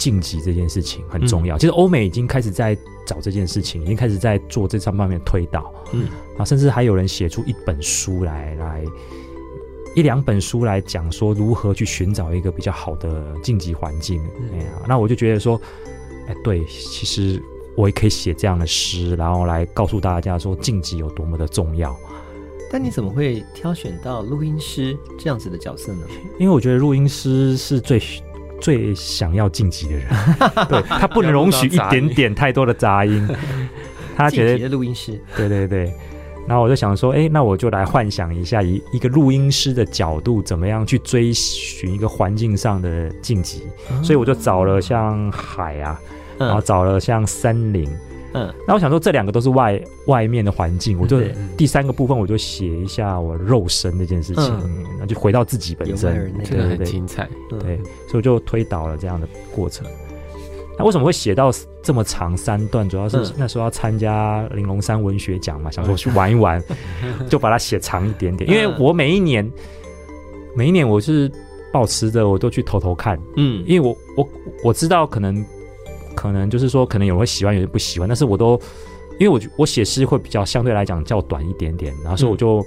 [0.00, 1.56] 晋级这件事情很重要。
[1.56, 2.74] 嗯、其实欧美已经开始在
[3.04, 5.70] 找这件事情，已经开始在做这上方面推导。
[5.92, 8.82] 嗯，啊，甚至还有人写出一本书来，来
[9.94, 14.22] 一两本书来讲说如何去寻找一个比较好的晋级环境。
[14.40, 15.60] 嗯、哎呀，那我就觉得说，
[16.28, 17.42] 哎，对，其实
[17.76, 21.94] 我也可以写这样的诗，然后来告诉大家说晋级有多么的重要。
[22.72, 26.06] 但你怎么会挑选到录音师这样子的角色呢？
[26.38, 28.00] 因为我觉得录音师是最。
[28.60, 30.06] 最想要晋级的人，
[30.68, 33.28] 对，他不能容许一点点太多的杂音。
[34.16, 35.92] 他觉得录音师，对对对。
[36.46, 43.62] 然后我就想说，哎，那我就来幻想一下，以一个录音师的角度，怎么样去追寻一个环境上的晋级。
[43.90, 46.00] 嗯、所以我就找了像海啊，
[46.38, 47.88] 嗯、然后找了像森林。
[48.32, 51.20] 嗯，那我想说，这两个都是外外面的环境，我就
[51.56, 54.44] 第三个部分我就写一下我肉身这件事情，
[54.98, 57.76] 那、嗯、就回到自己本身，这个很精彩，对，对，
[58.06, 59.86] 所以我就推导了这样的过程。
[60.78, 61.50] 那为什么会写到
[61.82, 62.88] 这么长三段？
[62.88, 66.62] 主要是那时候要参加玲珑山文学奖嘛，想说去玩一玩，
[67.28, 68.48] 就把它写长一点点。
[68.48, 69.50] 因为我每一年，
[70.54, 71.30] 每一年我是
[71.72, 74.28] 保持着我都去偷偷看，嗯，因为我我
[74.66, 75.44] 我知道可能。
[76.14, 78.08] 可能就是说，可能有人会喜欢，有人不喜欢。
[78.08, 78.60] 但是我都，
[79.18, 82.64] 因为我我写诗会比较相对来讲较短一点点，然后所以我就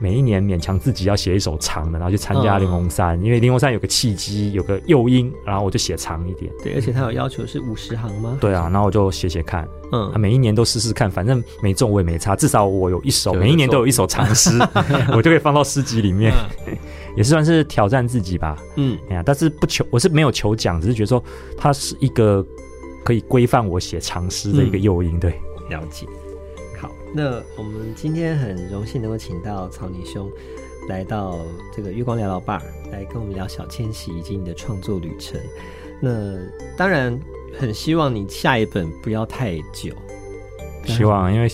[0.00, 6.52] 每一年勉强自己要写一首长的，然后去参加林龙三，嗯、因为林龙三有个契机，有个诱因，然后我就写长一点。
[6.62, 8.36] 对，而且他有要求是五十行吗？
[8.40, 14.58] 对啊，然后我就写写看，嗯，每一年都试试看，反正没中我也没差，至少我有一首，每一年都有一首长诗，
[15.16, 16.32] 我就可以放到诗集里面，
[16.66, 16.76] 嗯、
[17.16, 18.58] 也是算是挑战自己吧。
[18.74, 21.22] 嗯，哎呀，但是不求，我是没有求奖，只是觉得说
[21.56, 22.44] 它是一个。
[23.04, 25.32] 可以规范我写长诗的一个诱因，对，
[25.68, 26.06] 了解。
[26.80, 30.30] 好，那我们今天很荣幸能够请到草尼兄
[30.88, 31.38] 来到
[31.74, 35.38] 这个月光聊聊 Bar，来跟我们聊小千玺以及你的创作旅程。
[36.00, 36.38] 那
[36.76, 37.16] 当然
[37.58, 39.94] 很希望你下一本不要太久，
[40.86, 41.48] 希望因为。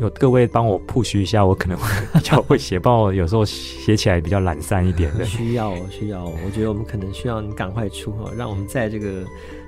[0.00, 1.86] 有各位帮我 push 一下，我可能会
[2.18, 5.24] 比较会写，帮我有时候写起来比较懒散一点的。
[5.26, 9.22] 需要，需要，我觉得我们可能需要你赶快出哈，让我们在这个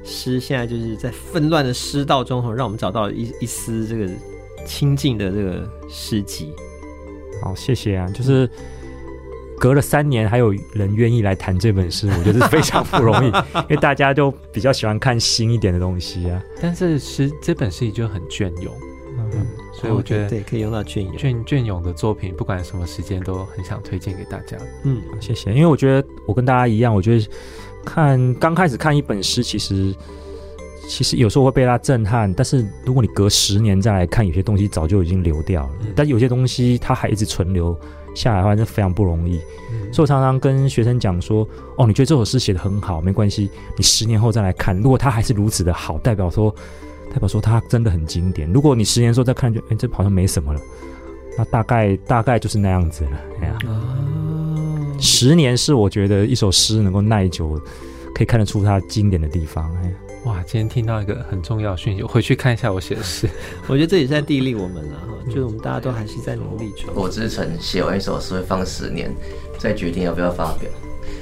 [0.05, 4.09] 诗现在就是在纷乱的诗道中，让我们找到一一丝这个
[4.67, 6.53] 清静的这个诗集。
[7.43, 8.49] 好，谢谢啊，就是
[9.59, 13.29] 隔了三年还有人愿意来谈这本诗，我觉得是非常不容易，
[13.69, 16.43] 因为大家就比较喜欢看新一点的东西啊。
[16.61, 18.73] 但是诗这本诗就很隽永。
[19.37, 24.57] 嗯，所以我觉得对，可以用到隽永隽隽永的作品，不管什么时间都很想推荐给大家。
[24.85, 25.53] 嗯，谢谢。
[25.53, 27.29] 因为我觉得我跟大家一样，我觉得
[27.85, 29.95] 看刚开始看一本诗，其实
[30.89, 35.71] 其实有时候会被它震撼，但是如果你隔十年再来看，有些东西早就已经流掉了。
[35.83, 37.79] 嗯、但有些东西它还一直存留
[38.15, 39.41] 下来的话，是非常不容易。
[39.73, 41.47] 嗯、所以我常常跟学生讲说
[41.79, 46.55] ：“哦，你觉得这首诗写的很好，没关系，你十年后再来看，如果它还是如此的好，代表说。”
[47.13, 48.53] 代表说它真的很经典。
[48.53, 50.61] 如果你十年之后再看，就哎，这好像没什么了。
[51.39, 53.11] 那大概大概就是那样子了。
[53.41, 54.34] 哎呀，哦、
[55.05, 57.61] 十年是我觉得一首诗能够耐久
[58.15, 59.71] 可以看得出它经典的地方。
[59.77, 59.95] 哎，
[60.25, 63.29] 哇，今天听到一个很重要的讯息，我回去看一下我写的诗。
[63.69, 66.93] 我觉得这也是在砥砺我们了哈，就是我们大家都还是在努力中。
[66.95, 69.15] 果之城写完一首诗会放十年，
[69.59, 70.71] 再决定要不要发表。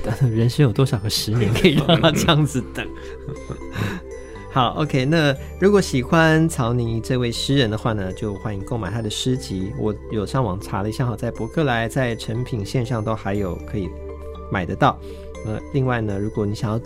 [0.04, 2.86] 但 人生有多少个十年可以让他这样子等？
[4.52, 5.06] 好，OK。
[5.06, 9.72] 那如果喜欢曹尼这位诗人的话呢，就欢迎购买他的诗集。
[9.78, 13.88] 我有上网查了一下，好，在博客来、在成品线上都还有可以
[14.50, 14.98] 买得到。
[15.46, 16.80] 呃，另外呢，如果你想要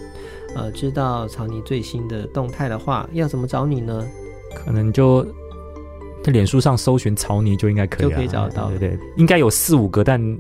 [0.54, 4.06] 呃知道曹尼最新的动态的话，要怎么找你呢？
[4.54, 5.26] 可能就
[6.22, 8.68] 在脸书上搜寻曹尼就应该可以，就可以找得到。
[8.70, 10.38] 对对对，应该有四五个，但。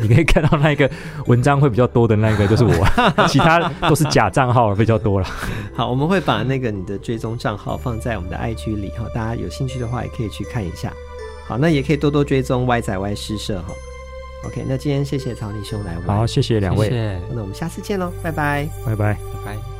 [0.00, 0.90] 你可以看到那个
[1.26, 2.72] 文章会比较多的那个就是我，
[3.28, 5.26] 其他都是假账号比较多了。
[5.74, 10.92] 好，我们会把那个你的追踪账号放在我们的 IG 里哈，大家有兴趣的话也可以去看一下。
[11.46, 13.74] 好，那也可以多多追踪 Y 仔 Y 诗社哈。
[14.44, 19.77] OK，那今天谢谢曹立兄来玩，好，谢谢两位，谢谢，那我们下次见喽，拜拜，拜拜，拜拜。